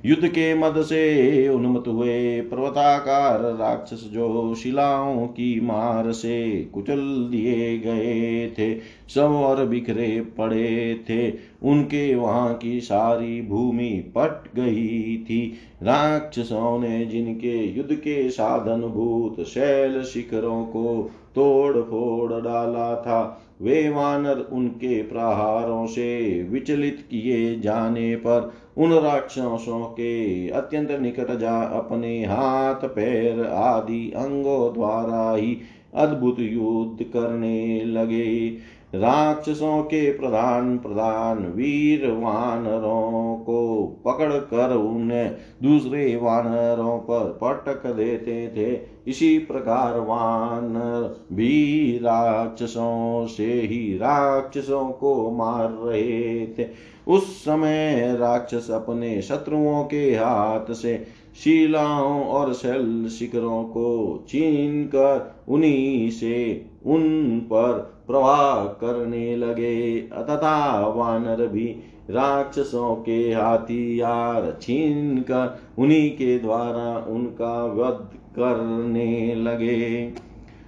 युद्ध 0.06 0.28
के 0.28 0.54
मद 0.54 0.82
से 0.82 1.48
उन्मत 1.48 1.84
हुए 1.88 2.40
पर्वताकार 2.40 3.40
राक्षस 3.40 4.10
जो 4.12 4.54
शिलाओं 4.54 5.26
की 5.26 5.60
मार 5.60 6.12
से 6.12 6.64
कुचल 6.74 7.28
दिए 7.30 7.78
गए 7.78 8.48
थे, 8.58 8.74
सब 9.14 9.20
और 9.20 9.66
बिखरे 9.66 10.20
पड़े 10.38 11.04
थे। 11.10 11.30
उनके 11.62 12.14
वहाँ 12.14 12.54
की 12.54 12.80
सारी 12.80 13.42
भूमि 13.42 14.12
पट 14.18 14.56
गई 14.56 15.16
थी। 15.16 15.54
राक्षसों 15.82 16.78
ने 16.78 17.06
जिनके 17.06 17.76
युद्ध 17.76 17.92
के 17.92 18.30
साधन 18.30 18.80
भूत 18.80 19.46
शैल 19.46 20.02
शिखरों 20.02 20.64
को 20.64 21.10
तोड़ 21.36 21.76
फोड़ 21.76 22.32
डाला 22.32 22.94
था। 22.96 23.42
वे 23.62 23.88
वानर 23.88 24.38
उनके 24.52 25.02
प्रहारों 25.02 25.86
से 25.86 26.42
विचलित 26.42 26.98
किए 27.10 27.60
जाने 27.60 28.14
पर 28.16 28.52
उन 28.78 28.92
राक्षसों 28.92 29.84
के 29.84 30.48
अत्यंत 30.48 30.90
निकट 30.90 31.38
जा 31.38 31.56
अपने 31.60 32.24
हाथ, 32.24 32.88
पैर 32.88 33.44
आदि 33.46 34.12
अंगों 34.16 34.72
द्वारा 34.74 35.34
ही 35.36 35.56
अद्भुत 35.94 36.36
युद्ध 36.38 37.04
करने 37.04 37.84
लगे। 37.84 38.48
राक्षसों 38.94 39.82
के 39.82 40.10
प्रधान 40.12 40.78
प्रधान 40.78 41.38
वीर 41.46 42.06
वानरों 42.10 43.36
को 43.36 43.86
पकड़ 44.04 44.32
कर 44.32 44.74
उन्हें 44.74 45.36
दूसरे 45.62 46.16
वानरों 46.16 46.98
पर 46.98 47.38
पटक 47.42 47.86
देते 47.86 48.46
थे। 48.48 48.95
इसी 49.06 49.38
प्रकार 49.38 49.98
वानर 50.00 51.26
भी 51.32 51.98
राक्षसों 51.98 53.26
से 53.26 53.52
ही 53.52 53.96
राक्षसों 53.96 54.90
को 54.90 55.30
मार 55.30 55.70
रहे 55.70 56.46
थे। 56.46 56.66
उस 57.08 57.36
समय 57.44 58.16
राक्षस 58.20 58.70
अपने 58.70 59.22
शत्रुओं 59.22 59.84
के 59.84 60.10
हाथ 60.14 60.72
से 60.72 60.96
शिलाओं 61.44 62.24
और 62.24 62.52
शैल 62.54 63.08
शिखरों 63.08 63.64
को 63.64 64.24
छीन 64.28 64.84
कर 64.84 65.44
उन्हीं 65.48 66.10
से 66.10 66.66
उन 66.86 67.38
पर 67.40 67.72
प्रवाह 68.06 68.64
करने 68.64 69.36
लगे। 69.36 69.96
तथा 70.00 70.86
वानर 70.86 71.46
भी 71.46 71.66
राक्षसों 72.10 72.94
के 72.96 73.32
हाथियार 73.32 74.58
छीन 74.62 75.18
कर 75.18 75.58
उन्हीं 75.78 76.10
के 76.10 76.38
द्वारा 76.38 77.06
उनका 77.08 77.64
वध 77.66 78.15
करने 78.38 79.34
लगे। 79.34 80.12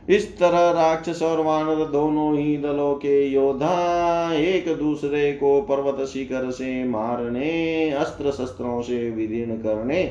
इस 0.08 0.38
तरह 0.38 0.70
राक्षस 0.70 1.22
और 1.22 1.40
वानर 1.40 1.84
दोनों 1.84 2.36
ही 2.38 2.56
दलों 2.56 2.94
के 2.94 3.26
योद्धा 3.26 4.32
एक 4.34 4.68
दूसरे 4.78 5.32
को 5.32 5.60
पर्वत 5.62 6.06
शिखर 6.06 6.50
से 6.50 6.84
मारने 6.84 7.90
अस्त्र 7.90 8.30
शस्त्रों 8.30 8.80
से 8.82 9.10
विदीर्ण 9.10 9.56
करने 9.56 10.02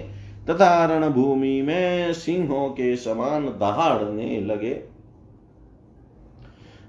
तथा 0.49 0.85
रणभूमि 0.85 1.61
में 1.61 2.13
सिंहों 2.13 2.69
के 2.69 2.95
समान 2.95 3.45
दहाड़ने 3.45 4.39
लगे। 4.41 4.73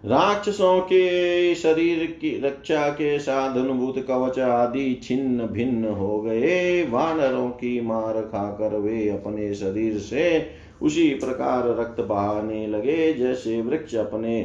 राक्षसों 0.05 0.80
के 0.80 1.55
शरीर 1.55 2.18
की 2.20 2.40
रक्षा 2.40 2.88
के 2.88 3.18
साधन, 3.18 3.68
भूत 3.68 4.05
कवच 4.09 4.38
आदि 4.38 5.01
छिन्न 5.03 5.46
भिन्न 5.46 5.84
हो 5.84 6.20
गए। 6.20 6.82
वानरों 6.82 7.49
की 7.49 7.80
मार 7.80 8.20
खाकर 8.20 8.76
वे 8.76 9.09
अपने 9.09 9.55
शरीर 9.55 9.99
से 9.99 10.46
उसी 10.82 11.09
प्रकार 11.11 11.80
रक्त 11.80 12.01
बहाने 12.01 12.66
लगे, 12.66 13.12
जैसे 13.12 13.62
वृक्ष 13.62 13.94
अपने 13.94 14.42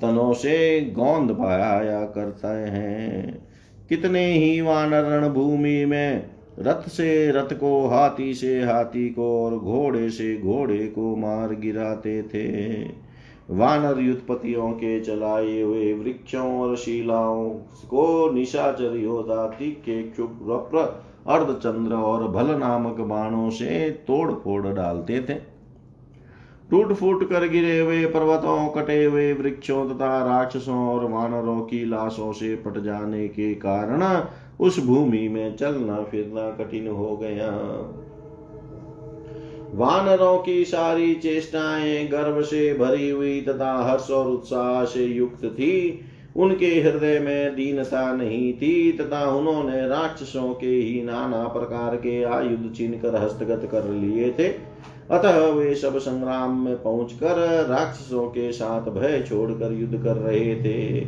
तनों 0.00 0.32
से 0.32 0.80
गोंद 0.80 1.30
बहाया 1.30 2.04
करते 2.04 2.48
हैं। 2.48 3.48
कितने 3.88 4.32
ही 4.32 4.60
वानर 4.60 5.04
रणभूमि 5.04 5.84
में 5.84 6.30
रथ 6.58 6.88
से 6.88 7.30
रथ 7.30 7.52
को, 7.52 7.86
हाथी 7.86 8.34
से 8.34 8.62
हाथी 8.62 9.08
को 9.08 9.44
और 9.44 9.58
घोड़े 9.58 10.10
से 10.10 10.36
घोड़े 10.38 10.86
को 10.86 11.16
मार 11.16 11.54
गिराते 11.54 12.22
थे। 12.22 13.07
वानर 13.48 14.00
युद्धपतियों 14.00 14.70
के 14.70 15.00
चलाए 15.00 15.60
हुए 15.60 15.92
वृक्षों 15.92 16.60
और 16.60 16.76
शिलाओं 16.76 17.48
को 17.88 18.30
निशाचर 18.32 18.96
योदा 18.96 19.46
के 19.46 20.02
क्षुप्र 20.02 20.80
अर्धचंद्र 21.26 21.94
और 21.94 22.28
भल 22.28 22.50
नामक 22.50 23.00
बाणों 23.00 23.50
से 23.50 23.90
तोड़ 23.90 24.32
फोड़ 24.32 24.66
डालते 24.66 25.20
थे। 25.20 25.34
टूट 26.70 26.92
फूट 26.92 27.28
कर 27.28 27.48
गिरे 27.48 27.78
हुए 27.80 28.04
पर्वतों, 28.06 28.68
कटे 28.68 29.04
हुए 29.04 29.32
वृक्षों 29.32 29.88
तथा 29.90 30.18
राक्षसों 30.24 30.88
और 30.88 31.10
वानरों 31.10 31.60
की 31.60 31.84
लाशों 31.84 32.32
से 32.32 32.54
पट 32.56 32.78
जाने 32.78 33.28
के 33.28 33.54
कारण 33.54 34.04
उस 34.60 34.86
भूमि 34.86 35.28
में 35.28 35.56
चलना 35.56 36.02
फिरना 36.02 36.50
कठिन 36.50 36.88
हो 36.88 37.16
गया। 37.16 37.50
वानरों 39.78 40.38
की 40.38 40.64
सारी 40.64 41.14
चेष्टाएँ 41.14 42.06
गर्व 42.08 42.42
से 42.42 42.74
भरी 42.74 43.10
हुई 43.10 43.40
तथा 43.40 43.72
हर्ष 43.90 44.10
और 44.10 44.26
उत्साह 44.26 44.84
से 44.84 45.04
युक्त 45.04 45.44
थी। 45.44 46.00
उनके 46.36 46.66
हृदय 46.66 47.18
में 47.18 47.54
दीनता 47.56 48.12
नहीं 48.14 48.52
थी 48.52 48.92
तथा 48.92 49.24
उन्होंने 49.30 49.88
राक्षसों 49.88 50.54
के 50.54 50.66
ही 50.66 51.02
नाना 51.04 51.44
प्रकार 51.48 51.96
के 51.96 52.22
आयुध 52.22 52.74
छीन 52.76 52.92
कर 52.92 53.16
हस्तगत 53.16 53.68
कर 53.72 53.84
लिए 53.84 54.30
थे। 54.38 54.48
अतः 55.10 55.38
वे 55.46 55.74
सब 55.74 55.98
संग्राम 55.98 56.64
में 56.64 56.82
पहुंचकर 56.82 57.66
राक्षसों 57.70 58.26
के 58.26 58.52
साथ 58.52 58.80
भय 58.80 59.24
छोड़कर 59.28 59.72
युद्ध 59.72 60.04
कर 60.04 60.16
रहे 60.16 60.54
थे। 60.56 61.06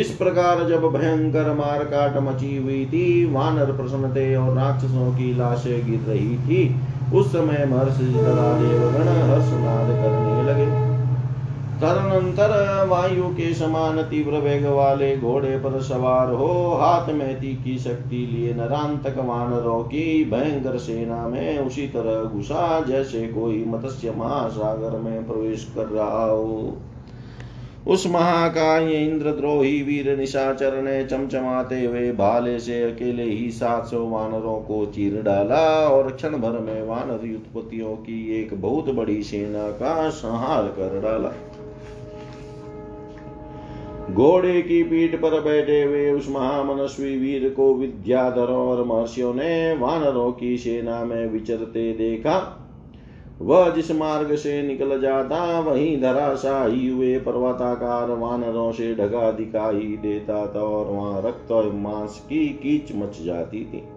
इस 0.00 0.10
प्रकार 0.10 0.68
जब 0.68 0.84
भयंकर 0.84 1.52
मार 1.54 1.84
काट 1.84 2.16
मची 2.16 2.56
हुई 2.56 2.84
थी, 2.86 3.24
वानर 3.24 3.72
प्रसन्न 3.72 4.14
थे 4.16 4.36
और 4.36 4.56
राक्षसों 4.56 5.12
की 5.12 5.34
लाशें 5.36 5.90
गिर 5.90 6.00
रही 6.00 6.36
थी 6.38 6.74
उस 7.14 7.32
समय 7.32 7.66
महर्षि 7.66 8.04
देवगण 8.04 9.08
हर्षनाद 9.30 9.88
करने 9.88 10.42
लगे। 10.42 10.88
तदनंतर 11.78 12.86
वायु 12.88 13.22
के 13.22 13.54
समान 13.54 14.02
तीव्र 14.02 14.38
वेग 14.38 14.66
वाले 14.66 15.16
घोड़े 15.16 15.56
पर 15.58 15.80
सवार 15.82 16.32
हो 16.32 16.78
हाथ 16.80 17.08
में 17.08 17.40
तीखी 17.40 17.78
शक्ति 17.78 18.16
लिए 18.16 18.54
नरांतक 18.54 19.18
वानरों 19.18 19.82
की 19.82 20.24
भयंकर 20.24 20.78
सेना 20.78 21.28
में 21.28 21.58
उसी 21.58 21.86
तरह 21.86 22.24
घुसा, 22.24 22.80
जैसे 22.80 23.26
कोई 23.26 23.64
मत्स्य 23.64 24.14
महासागर 24.16 24.98
में 24.98 25.26
प्रवेश 25.26 25.72
कर 25.74 25.86
रहा 25.86 26.24
हो। 26.24 26.76
उस 27.86 28.06
महाकाय 28.06 28.92
इंद्रद्रोही 28.92 29.82
वीर 29.82 30.16
निशाचर 30.16 30.82
ने 30.82 31.04
चमचमाते 31.04 31.84
हुए 31.84 32.12
भाले 32.12 32.58
से 32.58 32.92
अकेले 32.92 33.22
ही 33.22 33.50
सात 33.50 33.86
सौ 33.86 34.04
वानरों 34.06 34.60
को 34.60 34.86
चीर 34.86 35.22
डाला 35.22 35.88
और 35.88 36.12
क्षण 36.12 36.30
भर 36.30 36.58
में 36.58 36.82
वानर 36.82 37.26
युद्धपतियों 37.26 37.96
की 37.96 38.40
एक 38.40 38.60
बहुत 38.60 38.90
बड़ी 38.90 39.22
सेना 39.22 39.70
का 39.70 40.10
संहार 40.10 40.62
कर 40.62 41.00
डाला। 41.00 41.32
घोड़े 44.14 44.62
की 44.62 44.82
पीठ 44.82 45.14
पर 45.14 45.40
बैठे 45.40 45.82
हुए 45.82 46.10
उस 46.10 46.28
महामनस्वी 46.30 47.18
वीर 47.18 47.48
को 47.48 47.74
विद्याधरों 47.74 48.68
और 48.68 48.84
महर्षियों 48.84 49.34
ने 49.34 49.74
वानरों 49.74 50.32
की 50.32 50.58
सेना 50.58 51.04
में 51.04 51.26
विचरते 51.26 51.92
देखा। 51.92 52.57
वह 53.42 53.70
जिस 53.70 53.90
मार्ग 53.90 54.34
से 54.34 54.62
निकल 54.62 55.00
जाता, 55.00 55.60
वहीं 55.60 56.00
धराशाही 56.00 56.88
हुए 56.88 57.18
पर्वताकार 57.18 58.10
वानरों 58.10 58.72
से 58.72 58.94
ढगा 58.94 59.30
दिखाई 59.30 59.98
देता 60.02 60.46
था 60.46 60.60
और 60.60 60.86
वहाँ 60.86 61.22
रक्त 61.22 61.50
और 61.50 61.72
मांस 61.72 62.26
की 62.28 62.48
कीच 62.48 62.96
मच 62.96 63.22
जाती 63.22 63.64
थी। 63.64 63.88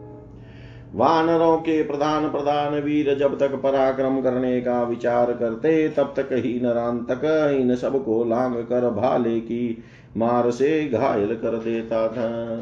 वानरों 0.95 1.57
के 1.57 1.83
प्रधान 1.83 2.31
प्रधान 2.31 2.73
वीर 2.73 3.15
जब 3.15 3.39
तक 3.39 3.51
पराक्रम 3.55 4.21
करने 4.21 4.61
का 4.61 4.83
विचार 4.83 5.33
करते, 5.33 5.89
तब 5.89 6.13
तक 6.17 6.29
ही 6.31 6.59
नरांतक 6.61 7.51
इन 7.61 7.75
सबको 7.75 8.23
लांग 8.23 8.55
कर 8.55 8.89
भाले 8.89 9.39
की 9.39 9.83
मार 10.17 10.51
से 10.51 10.87
घायल 10.87 11.35
कर 11.35 11.57
देता 11.57 12.07
था। 12.07 12.57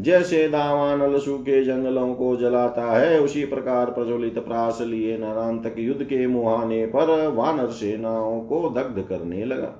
जैसे 0.00 0.48
दावानल 0.48 1.18
के 1.18 1.64
जंगलों 1.64 2.14
को 2.14 2.36
जलाता 2.36 2.98
है, 2.98 3.20
उसी 3.20 3.44
प्रकार 3.44 3.86
प्रज्वलित 3.86 4.38
प्रास 4.38 4.80
लिए 4.80 5.18
नरांतक 5.18 5.74
युद्ध 5.78 6.02
के 6.02 6.26
मुहाने 6.26 6.86
पर 6.86 7.28
वानर 7.28 7.66
सेनाओं 7.66 8.40
को 8.40 8.70
दग्ध 8.70 9.02
करने 9.08 9.44
लगा। 9.44 9.74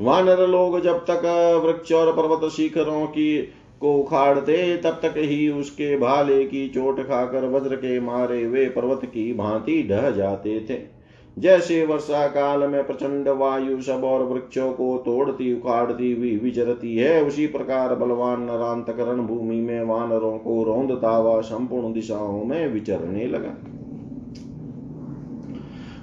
वानर 0.00 0.46
लोग 0.46 0.80
जब 0.80 0.98
तक 0.98 1.22
वृक्ष 1.64 1.92
और 1.92 2.12
पर्वत 2.12 2.52
शिखरों 2.52 3.06
की 3.06 3.48
को 3.80 3.96
उखाड़ते, 3.96 4.76
तब 4.76 4.90
तक 4.90 5.14
ही 5.16 5.48
उसके 5.48 5.98
भाले 5.98 6.44
की 6.44 6.68
चोट 6.68 7.00
खाकर 7.00 7.44
वज्र 7.44 7.76
के 7.76 8.00
मारे 8.00 8.46
वे 8.46 8.68
पर्वत 8.68 9.00
की 9.04 9.32
भांति 9.32 9.88
ढह 9.90 10.10
जाते 10.10 10.66
थे। 10.70 10.99
जैसे 11.38 11.84
वर्षा 11.86 12.26
काल 12.26 12.66
में 12.68 12.86
प्रचंड 12.86 13.28
वायु 13.28 13.80
सब 13.80 14.04
और 14.04 14.22
वृक्षों 14.22 14.72
को 14.72 14.96
तोड़ती 14.98 15.52
उखाड़ती 15.54 16.12
हुई 16.12 16.36
विचरती 16.36 16.96
है 16.96 17.22
उसी 17.24 17.46
प्रकार 17.46 17.94
बलवान 17.94 18.42
नरांतकरण 18.42 19.26
भूमि 19.26 19.60
में 19.60 19.82
वानरों 19.84 20.38
को 20.38 20.62
रौंदता 20.62 21.10
हुआ 21.10 21.40
संपूर्ण 21.40 21.92
दिशाओं 21.92 22.44
में 22.44 22.66
विचरने 22.68 23.26
लगा। 23.26 23.56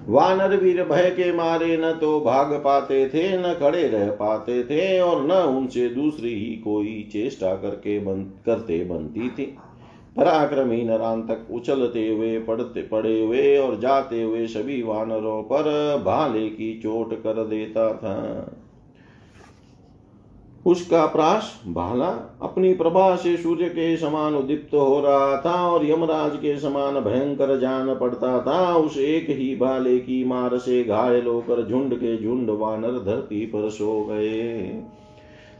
वानर 0.09 0.55
वीर 0.57 0.83
भय 0.83 1.09
के 1.09 1.31
मारे 1.33 1.77
न 1.77 1.91
तो 1.91 2.19
भाग 2.19 2.53
पाते 2.53 3.07
थे 3.07 3.37
न 3.37 3.53
खड़े 3.53 3.87
रह 3.87 4.09
पाते 4.11 4.63
थे 4.63 4.99
और 4.99 5.25
न 5.25 5.31
उनसे 5.31 5.87
दूसरी 5.89 6.33
ही 6.35 6.55
कोई 6.55 7.09
चेष्टा 7.13 7.53
करके 7.55 7.99
बन, 7.99 8.23
करते 8.45 8.83
बनती 8.85 9.29
थी। 9.29 9.55
पराक्रमी 10.17 10.83
नरांतक 10.83 11.47
उछलते 11.51 12.07
हुए 12.09 12.39
पड़ते 12.39 12.81
पड़े 12.81 13.19
हुए 13.21 13.57
और 13.57 13.79
जाते 13.79 14.21
हुए 14.23 14.47
सभी 14.47 14.81
वानरों 14.83 15.41
पर 15.43 15.63
भाले 16.05 16.47
की 16.49 16.79
चोट 16.83 17.13
कर 17.13 17.43
देता 17.45 17.93
था। 17.93 18.51
उसका 20.65 21.05
प्राश 21.05 21.51
भाला 21.67 22.07
अपनी 22.41 22.73
प्रभा 22.73 23.15
से 23.15 23.37
सूर्य 23.37 23.69
के 23.69 23.97
समान 23.97 24.35
उदीप्त 24.35 24.73
हो 24.73 24.99
रहा 24.99 25.37
था 25.41 25.67
और 25.67 25.85
यमराज 25.85 26.35
के 26.35 26.57
समान 26.59 26.99
भयंकर 26.99 27.59
जान 27.59 27.93
पड़ता 27.95 28.39
था। 28.41 28.75
उस 28.75 28.97
एक 28.97 29.29
ही 29.29 29.55
भाले 29.55 29.97
की 29.99 30.23
मार 30.23 30.57
से 30.57 30.83
घायल 30.83 31.27
होकर 31.27 31.67
झुंड 31.67 31.95
के 31.95 32.17
झुंड 32.23 32.49
वानर 32.49 32.99
धरती 33.05 33.45
पर 33.45 33.69
सो 33.69 34.05
गए। 34.05 34.83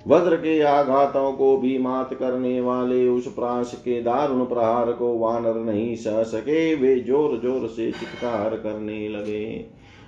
वज्र 0.08 0.36
के 0.36 0.60
आघातों 0.62 1.32
को 1.34 1.58
भी 1.58 1.78
मात 1.78 2.14
करने 2.14 2.60
वाले 2.62 3.08
उस 3.08 3.28
प्राश 3.28 3.74
के 3.76 4.02
दारुण 4.02 4.44
प्रहार 4.46 4.92
को 4.92 5.18
वानर 5.18 5.56
नहीं 5.56 5.96
सह 5.96 6.24
सके, 6.24 6.76
वे 6.76 7.00
ज़ोर 7.00 7.38
ज़ोर 7.38 7.68
से 7.68 7.92
चित्कार 7.92 8.56
करने 8.56 9.08
लगे। 9.10 9.66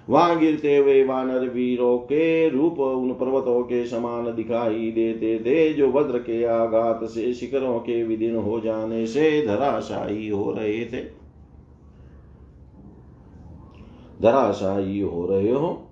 वहाँ 0.10 0.40
गिरते 0.40 0.76
हुए 0.78 1.04
वानर 1.04 1.48
वीरों 1.48 1.98
के 1.98 2.50
रूप 2.50 2.80
उन 2.80 3.12
पर्वतों 3.14 3.62
के 3.64 3.86
समान 3.86 4.34
दिखाई 4.36 4.92
देते 4.92 5.38
थे, 5.40 5.74
जो 5.74 5.92
वज्र 5.92 6.20
के 6.20 6.44
आघात 6.44 7.04
से 7.04 7.34
शिखरों 7.34 7.80
के 7.80 8.04
विदिन 8.04 8.36
हो 8.36 8.60
जाने 8.60 9.06
से 9.08 9.46
धराशायी 9.48 10.30
हो 10.30 10.52
रहे 10.52 10.86
थे। 10.86 11.04
धराशायी 14.22 15.00
हो 15.00 15.26
रहे 15.26 15.52
हो। 15.52 15.89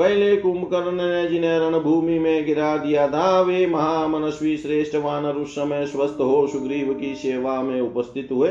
पहले 0.00 0.36
कुंभकर्ण 0.36 0.92
ने 0.92 1.28
जिन्हें 1.28 1.58
रणभूमि 1.58 2.18
में 2.18 2.46
गिरा 2.46 2.76
दिया 2.76 3.08
था, 3.08 3.40
वे 3.40 3.66
महामनस्वी 3.66 4.56
श्रेष्ठ 4.56 4.96
वानर 4.96 5.32
उस 5.32 5.52
समय 5.52 5.86
स्वस्थ 5.86 6.16
हो 6.20 6.46
सुग्रीव 6.46 6.94
की 6.94 7.14
सेवा 7.14 7.62
में 7.62 7.80
उपस्थित 7.80 8.28
हुए। 8.32 8.50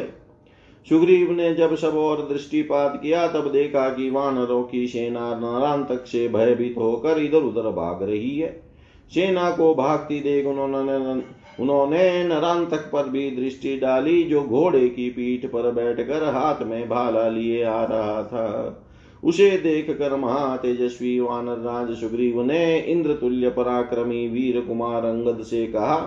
सुग्रीव 0.90 1.32
ने 1.32 1.54
जब 1.54 1.76
सब 1.76 1.96
और 1.96 2.30
दृष्टिपात 2.32 3.00
किया, 3.04 3.28
तब 3.28 3.52
देखा 3.52 3.90
कि 3.90 4.10
वानरों 4.10 4.64
की 4.64 4.88
सेना 4.88 5.36
नरांतक 5.36 6.06
से 6.06 6.28
भयभीत 6.28 6.76
होकर 6.78 7.22
इधर 7.22 7.38
उधर 7.38 7.70
भाग 7.70 8.04
रही 8.04 8.40
है। 8.40 8.64
सेना 9.14 9.52
को 9.52 9.76
भागती 9.76 10.20
देख 10.20 10.46
उन्होंने 10.46 11.22
उन्होंने 11.60 12.24
नरांतक 12.24 12.90
पर 12.94 13.10
भी 13.10 13.32
दृष्टि 13.32 13.78
डाली, 13.78 14.24
जो 14.24 14.42
घोड़े 14.42 14.90
की 14.90 15.10
पीठ 15.10 15.46
पर 15.46 15.72
बैठकर 15.72 16.24
हाथ 16.24 16.64
में 16.64 16.90
भाला 16.90 17.30
लिए 17.30 17.64
आ 17.64 17.84
रहा 17.84 18.24
था। 18.24 18.86
उसे 19.24 19.50
देख 19.52 19.90
कर 19.90 20.16
महातेजस्वी 20.16 21.20
वानर 21.20 21.58
राज 21.58 21.96
सुग्रीव 21.96 22.42
ने 22.42 22.80
इंद्र 22.80 23.14
तुल्य 23.14 23.50
पराक्रमी 23.50 24.28
वीर 24.28 24.60
कुमार 24.62 25.06
अंगद 25.06 25.44
से 25.44 25.66
कहा, 25.68 25.98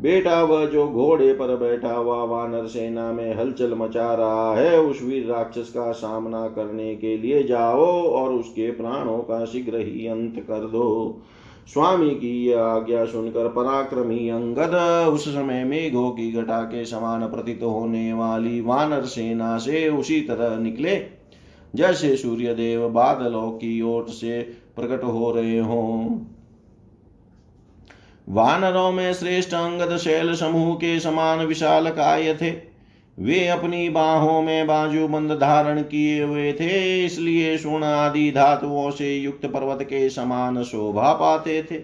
बेटा, 0.00 0.42
वह 0.42 0.64
जो 0.66 0.86
घोड़े 0.88 1.32
पर 1.32 1.56
बैठा 1.56 1.92
हुआ 1.92 2.22
वानर 2.24 2.66
सेना 2.66 3.12
में 3.12 3.34
हलचल 3.34 3.74
मचा 3.74 4.14
रहा 4.14 4.54
है, 4.56 4.80
उस 4.80 5.02
वीर 5.02 5.26
राक्षस 5.26 5.70
का 5.70 5.92
सामना 5.92 6.46
करने 6.48 6.94
के 6.96 7.16
लिए 7.16 7.42
जाओ 7.42 7.86
और 8.02 8.32
उसके 8.32 8.70
प्राणों 8.70 9.18
का 9.18 9.44
शीघ्र 9.44 9.78
ही 9.78 10.06
अंत 10.06 10.40
कर 10.40 10.66
दो। 10.66 11.20
स्वामी 11.66 12.10
की 12.10 12.46
यह 12.46 12.62
आज्ञा 12.62 13.04
सुनकर 13.04 13.48
पराक्रमी 13.48 14.28
अंगद 14.28 14.74
उस 15.12 15.28
समय 15.28 15.64
मेघों 15.64 16.10
की 16.10 16.30
घटा 16.32 16.60
के 16.62 16.84
समान 16.84 17.26
प्रतीत 17.26 17.62
होने 17.62 18.12
वाली 18.12 18.60
वानर 18.60 19.04
सेना 19.04 19.56
से 19.58 19.88
उसी 19.88 20.20
तरह 20.20 20.58
निकले। 20.58 21.19
जैसे 21.74 22.16
सूर्य 22.16 22.54
देव 22.54 22.88
बादलों 22.88 23.50
की 23.50 23.80
ओर 23.82 24.06
से 24.08 24.40
प्रकट 24.76 25.04
हो 25.04 25.30
रहे 25.32 25.58
हों। 25.58 26.18
वानरों 28.28 28.92
में 28.92 29.12
श्रेष्ठ 29.14 29.54
अंगद 29.54 29.96
शैल 29.96 30.34
समूह 30.34 30.74
के 30.74 31.00
समान 31.00 31.38
विशाल 31.38 31.90
काय 31.90 32.34
थे। 32.34 32.50
वे 33.18 33.46
अपनी 33.48 33.88
बाहों 33.88 34.42
में 34.42 34.66
बाजू 34.66 35.08
बंद 35.08 35.32
धारण 35.32 35.82
किए 35.82 36.22
हुए 36.22 36.52
थे, 36.52 37.04
इसलिए 37.06 37.56
स्वर्ण 37.58 37.84
आदि 37.84 38.30
धातुओं 38.30 38.90
से 38.90 39.16
युक्त 39.16 39.46
पर्वत 39.46 39.82
के 39.82 40.08
समान 40.10 40.62
शोभा 40.62 41.12
पाते 41.12 41.62
थे। 41.62 41.82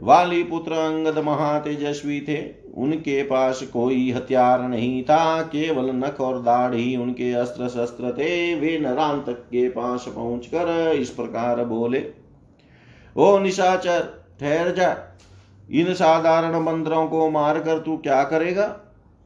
वाली 0.00 0.42
पुत्र 0.42 0.72
अंगद 0.72 1.18
महातेजस्वी 1.18 2.20
थे। 2.20 2.59
उनके 2.74 3.22
पास 3.22 3.62
कोई 3.62 4.10
हथियार 4.10 4.62
नहीं 4.62 5.02
था, 5.02 5.42
केवल 5.42 5.90
नख 5.94 6.20
और 6.20 6.40
दाढ़ी 6.42 6.96
उनके 6.96 7.32
अस्त्र 7.32 7.68
शस्त्र 7.68 8.12
थे। 8.12 8.54
वे 8.54 8.78
नरांतक 8.78 9.38
के 9.44 9.68
पास 9.68 10.04
पहुंचकर 10.08 10.92
इस 10.92 11.10
प्रकार 11.10 11.64
बोले, 11.64 12.04
ओ 13.16 13.38
निशाचर, 13.38 14.08
ठहर 14.40 14.74
जा। 14.74 14.96
इन 15.70 15.92
साधारण 15.94 16.60
मंत्रों 16.60 17.06
को 17.06 17.28
मारकर 17.30 17.78
तू 17.78 17.96
क्या 17.96 18.22
करेगा? 18.24 18.66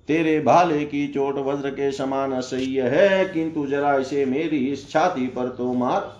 तेरे 0.08 0.40
भाले 0.40 0.84
की 0.84 1.06
चोट 1.08 1.38
वज्र 1.38 1.70
के 1.70 1.90
समान 1.92 2.32
असह्य 2.32 2.88
है, 2.88 3.24
किंतु 3.24 3.66
जरा 3.66 3.96
इसे 3.96 4.24
मेरी 4.24 4.58
इस 4.66 4.90
छाती 4.90 5.26
पर 5.26 5.48
तो 5.48 5.72
मार। 5.72 6.12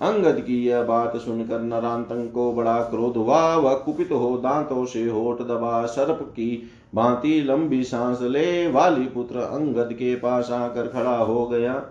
अंगद 0.00 0.40
की 0.40 0.64
यह 0.66 0.82
बात 0.82 1.16
सुनकर 1.16 1.60
नरांतंग 1.60 2.28
को 2.28 2.52
बड़ा 2.52 2.78
क्रोध 2.80 3.16
हुआ। 3.16 3.56
वह 3.56 3.74
कुपित 3.74 4.12
हो 4.12 4.36
दांतों 4.36 4.84
से 4.86 5.08
होठ 5.08 5.40
दबा, 5.40 5.86
सर्प 5.86 6.22
की 6.22 6.70
भांति 6.94 7.40
लंबी 7.40 7.84
सांस 7.84 8.22
ले 8.22 8.66
वाली 8.68 9.04
पुत्र 9.04 9.38
अंगद 9.38 9.92
के 9.92 10.14
पास 10.14 10.50
आकर 10.50 10.86
खड़ा 10.86 11.16
हो 11.16 11.46
गया। 11.46 11.82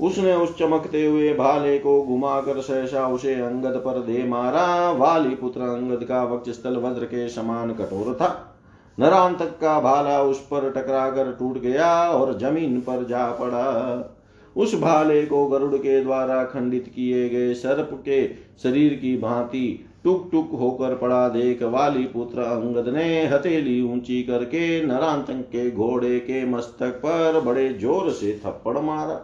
उसने 0.00 0.34
उस 0.34 0.58
चमकते 0.58 1.06
हुए 1.06 1.32
भाले 1.34 1.78
को 1.78 2.02
घुमाकर 2.02 2.60
सहसा 2.60 3.06
उसे 3.06 3.34
अंगद 3.34 3.76
पर 3.76 4.00
दे 4.00 4.24
मारा। 4.24 4.90
वाली 4.90 5.34
पुत्र 5.34 5.60
अंगद 5.60 6.04
का 6.04 6.24
वक्षस्थल 6.24 6.76
वज्र 6.76 7.04
के 7.04 7.28
समान 7.28 7.72
कठोर 7.72 8.14
था। 8.14 8.58
नरांतक 8.98 9.58
का 9.60 9.80
भाला 9.80 10.22
उस 10.22 10.40
पर 10.40 10.70
टकरा 10.70 11.10
कर 11.10 11.32
टूट 11.32 11.58
गया 11.58 12.10
और 12.10 12.38
ज़मीन 12.38 12.80
पर 12.80 13.04
जा 13.04 13.26
पड़ा। 13.30 14.11
उस 14.56 14.74
भाले 14.80 15.24
को 15.26 15.46
गरुड़ 15.46 15.74
के 15.74 16.00
द्वारा 16.04 16.44
खंडित 16.44 16.92
किए 16.94 17.28
गए 17.28 17.54
सर्प 17.54 17.90
के 18.04 18.26
शरीर 18.62 18.94
की 18.94 19.16
भांति 19.16 19.84
टुक 20.04 20.28
टुक 20.32 20.50
होकर 20.52 20.94
पड़ा 20.96 21.28
देख 21.28 21.62
वाली 21.62 22.04
पुत्र 22.04 22.40
अंगद 22.40 22.88
ने 22.88 23.26
हथेली 23.26 23.80
ऊँची 23.82 24.22
करके 24.22 24.84
नरांतक 24.86 25.44
के 25.48 25.70
घोड़े 25.70 26.18
के 26.20 26.44
मस्तक 26.44 27.00
पर 27.04 27.40
बड़े 27.40 27.68
ज़ोर 27.72 28.10
से 28.10 28.40
थप्पड़ 28.46 28.78
मारा। 28.78 29.20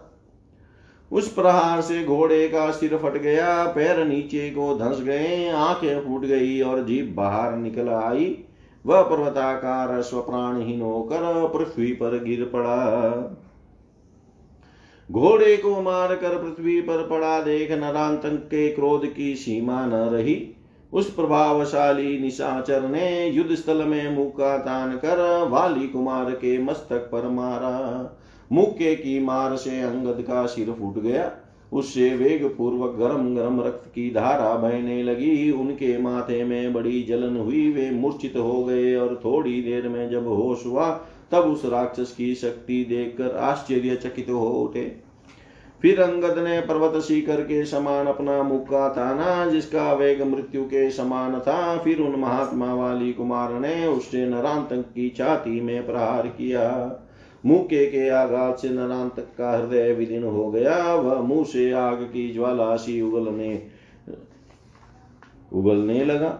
उस 1.12 1.33
प्रहार 1.33 1.81
से 1.81 2.05
घोड़े 2.05 2.49
का 2.49 2.70
सिर 2.70 2.97
फट 2.97 3.16
गया, 3.16 3.64
पैर 3.66 4.05
नीचे 4.05 4.49
को 4.51 4.74
धंस 4.74 5.01
गए, 5.01 5.49
आँखें 5.49 6.01
फूट 6.01 6.24
गई 6.24 6.61
और 6.61 6.85
जीभ 6.85 7.14
बाहर 7.16 7.57
निकल 7.57 7.89
आई। 7.89 8.37
वह 8.85 9.03
पर्वताकार 9.03 10.01
स्वप्राणहीन 10.03 10.81
होकर 10.81 11.49
पृथ्वी 11.49 11.93
पर 11.93 12.22
गिर 12.24 12.45
पड़ा। 12.45 13.45
घोड़े 15.12 15.56
को 15.56 15.80
मार 15.82 16.14
कर 16.14 16.36
पृथ्वी 16.42 16.80
पर 16.80 17.06
पड़ा 17.06 17.40
देख 17.40 17.72
नरांतक 17.72 18.34
के 18.46 18.68
क्रोध 18.68 19.06
की 19.14 19.34
सीमा 19.34 19.86
न 19.86 19.90
रही। 19.90 20.54
उस 20.92 21.11
प्रभावशाली 21.11 22.18
निशाचर 22.18 22.88
ने 22.88 23.28
युद्ध 23.28 23.54
स्थल 23.54 23.84
में 23.84 24.16
मुका 24.16 24.56
तान 24.59 24.92
कर 24.96 25.48
वाली 25.48 25.88
कुमार 25.88 26.30
के 26.30 26.59
मस्तक 26.59 27.09
पर 27.12 27.28
मारा। 27.28 28.18
मुक्के 28.52 28.94
की 28.94 29.18
मार 29.20 29.56
से 29.56 29.80
अंगद 29.80 30.22
का 30.22 30.46
सिर 30.46 30.72
फूट 30.72 31.02
गया। 31.02 31.30
उससे 31.72 32.16
वेग 32.16 32.44
पूर्वक 32.59 32.96
गरम 32.98 33.34
गरम 33.34 33.61
रक्त 33.61 33.86
की 33.94 34.11
धारा 34.11 34.54
बहने 34.54 35.02
लगी। 35.02 35.50
उनके 35.50 35.98
माथे 35.98 36.44
में 36.44 36.72
बड़ी 36.72 37.02
जलन 37.02 37.36
हुई। 37.36 37.70
वे 37.72 37.90
मूर्छित 37.90 38.36
हो 38.36 38.64
गए 38.64 38.94
और 38.96 39.20
थोड़ी 39.24 39.62
देर 39.62 39.88
में 39.88 40.11
जब 40.11 40.26
होश 40.26 40.66
हुआ 40.66 41.00
तब 41.33 41.45
उस 41.45 41.64
राक्षस 41.64 42.12
की 42.12 42.35
शक्ति 42.35 42.85
देखकर 42.85 43.37
आश्चर्यचकित 43.37 44.31
हो 44.31 44.49
उठे। 44.49 44.85
फिर 45.83 46.01
अंगद 46.01 46.39
ने 46.39 46.61
पर्वत 46.61 47.03
सीकर 47.03 47.41
के 47.41 47.64
समान 47.64 48.07
अपना 48.07 48.43
मुक्का 48.43 48.89
ताना 48.89 49.47
जिसका 49.47 49.93
वेग 49.93 50.22
मृत्यु 50.22 50.64
के 50.64 50.91
समान 50.91 51.39
था। 51.41 51.76
फिर 51.79 52.01
उन 52.01 52.18
महात्मा 52.20 52.72
वाली 52.74 53.12
कुमार 53.12 53.53
ने 53.53 53.87
उससे 53.87 54.26
नरांतक 54.26 54.89
की 54.95 55.09
छाती 55.09 55.61
में 55.61 55.87
प्रहार 55.87 56.26
किया। 56.29 56.66
मुक्के 57.47 57.87
के 57.87 58.09
आघात 58.09 58.59
से 58.59 58.68
नरांतक 58.68 59.26
का 59.39 59.57
हृदय 59.59 59.93
विदीन 59.93 60.24
हो 60.24 60.51
गया। 60.51 60.95
वह 60.95 61.20
मुँह 61.20 61.45
से 61.45 61.70
आग 61.72 62.03
की 62.03 62.33
ज्वाला 62.33 62.76
सी 62.76 63.01
उगलने 63.03 63.62
उगलने 65.53 66.05
लगा। 66.05 66.39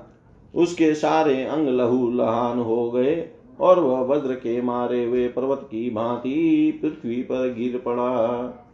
उसके 0.55 0.95
सारे 0.95 1.45
अंग 1.45 1.69
लहू 1.69 2.11
लहान 2.13 2.59
हो 2.59 2.91
गए। 2.91 3.15
और 3.61 3.81
वह 3.81 4.01
वज्र 4.07 4.35
के 4.35 4.61
मारे 4.63 5.05
हुए 5.05 5.27
पर्वत 5.29 5.61
की 5.65 5.91
भांति 5.91 6.81
पृथ्वी 6.83 7.21
पर 7.23 7.53
गिर 7.55 7.83
पड़ा। 7.87 8.65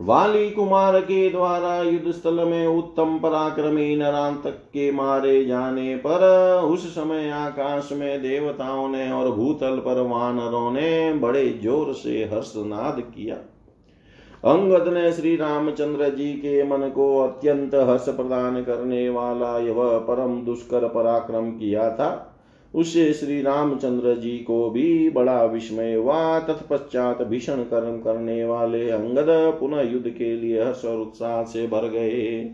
वाली 0.00 0.50
कुमार 0.50 1.00
के 1.00 1.28
द्वारा 1.30 1.76
युद्ध 1.82 2.10
स्थल 2.10 2.44
में 2.44 2.66
उत्तम 2.66 3.18
पराक्रमी 3.18 3.96
नरांतक 3.96 4.56
के 4.72 4.90
मारे 4.92 5.44
जाने 5.44 5.96
पर 5.96 6.22
उस 6.64 6.86
समय 6.94 7.30
आकाश 7.30 7.88
में 7.92 8.22
देवताओं 8.22 8.88
ने 8.88 9.10
और 9.12 9.30
भूतल 9.30 9.76
पर 9.76 10.00
वानरों 10.00 10.70
ने 10.70 11.12
बड़े 11.12 11.48
ज़ोर 11.62 11.92
से 11.94 12.16
हर्षनाद 12.24 13.00
किया। 13.00 13.36
अंगद 14.44 14.88
ने 14.88 15.12
श्री 15.12 15.36
रामचंद्र 15.36 16.08
जी 16.08 16.32
के 16.32 16.62
मन 16.64 16.88
को 16.88 17.18
अत्यंत 17.18 17.74
हर्ष 17.74 18.08
प्रदान 18.08 18.62
करने 18.62 19.08
वाला 19.08 19.56
यह 19.58 19.74
परम 20.08 20.40
दुष्कर 20.40 20.88
पराक्रम 20.88 21.50
किया 21.50 21.90
था। 21.90 22.29
उससे 22.74 23.12
श्री 23.12 23.42
रामचंद्र 23.42 24.20
जी 24.20 24.38
को 24.38 24.70
भी 24.70 25.10
बड़ा 25.10 25.44
विस्मय 25.44 25.94
हुआ। 25.94 26.38
तत्पश्चात 26.38 27.22
भीषण 27.22 27.56
कर्म 27.56 27.96
करने 27.96 28.44
वाले 28.44 28.90
अंगद 28.90 29.26
पुनः 29.60 29.80
युद्ध 29.80 30.08
के 30.08 30.36
लिए 30.36 30.64
हर्ष 30.64 30.84
और 30.84 30.98
उत्साह 30.98 31.42
से 31.42 31.66
भर 31.66 31.88
गए। 31.88 32.50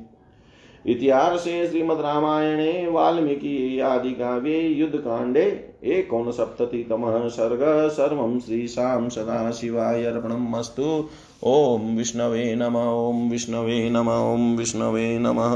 इतिहास 0.87 1.41
श्रीमद 1.41 2.01
रामायणे, 2.01 2.89
वाल्मीकि 2.91 3.81
आदि 3.81 4.11
काव्ये 4.11 4.69
युद्ध 4.69 4.97
कांडे 4.97 5.71
एकोन 5.85 6.31
सप्ततितम 6.31 7.29
सर्ग, 7.29 7.89
सर्व 7.89 8.39
श्रीशां 8.39 9.09
सदा 9.09 9.51
शिवाय 9.51 10.05
अर्पणमस्तु। 10.05 11.09
ओम 11.43 11.97
विष्णवे 11.97 12.55
नम, 12.55 12.77
ओम 12.77 13.31
विष्णवे 13.31 13.91
नम, 13.91 14.09
ओम 14.09 14.57
विष्णवे 14.57 15.19
नमः। 15.19 15.55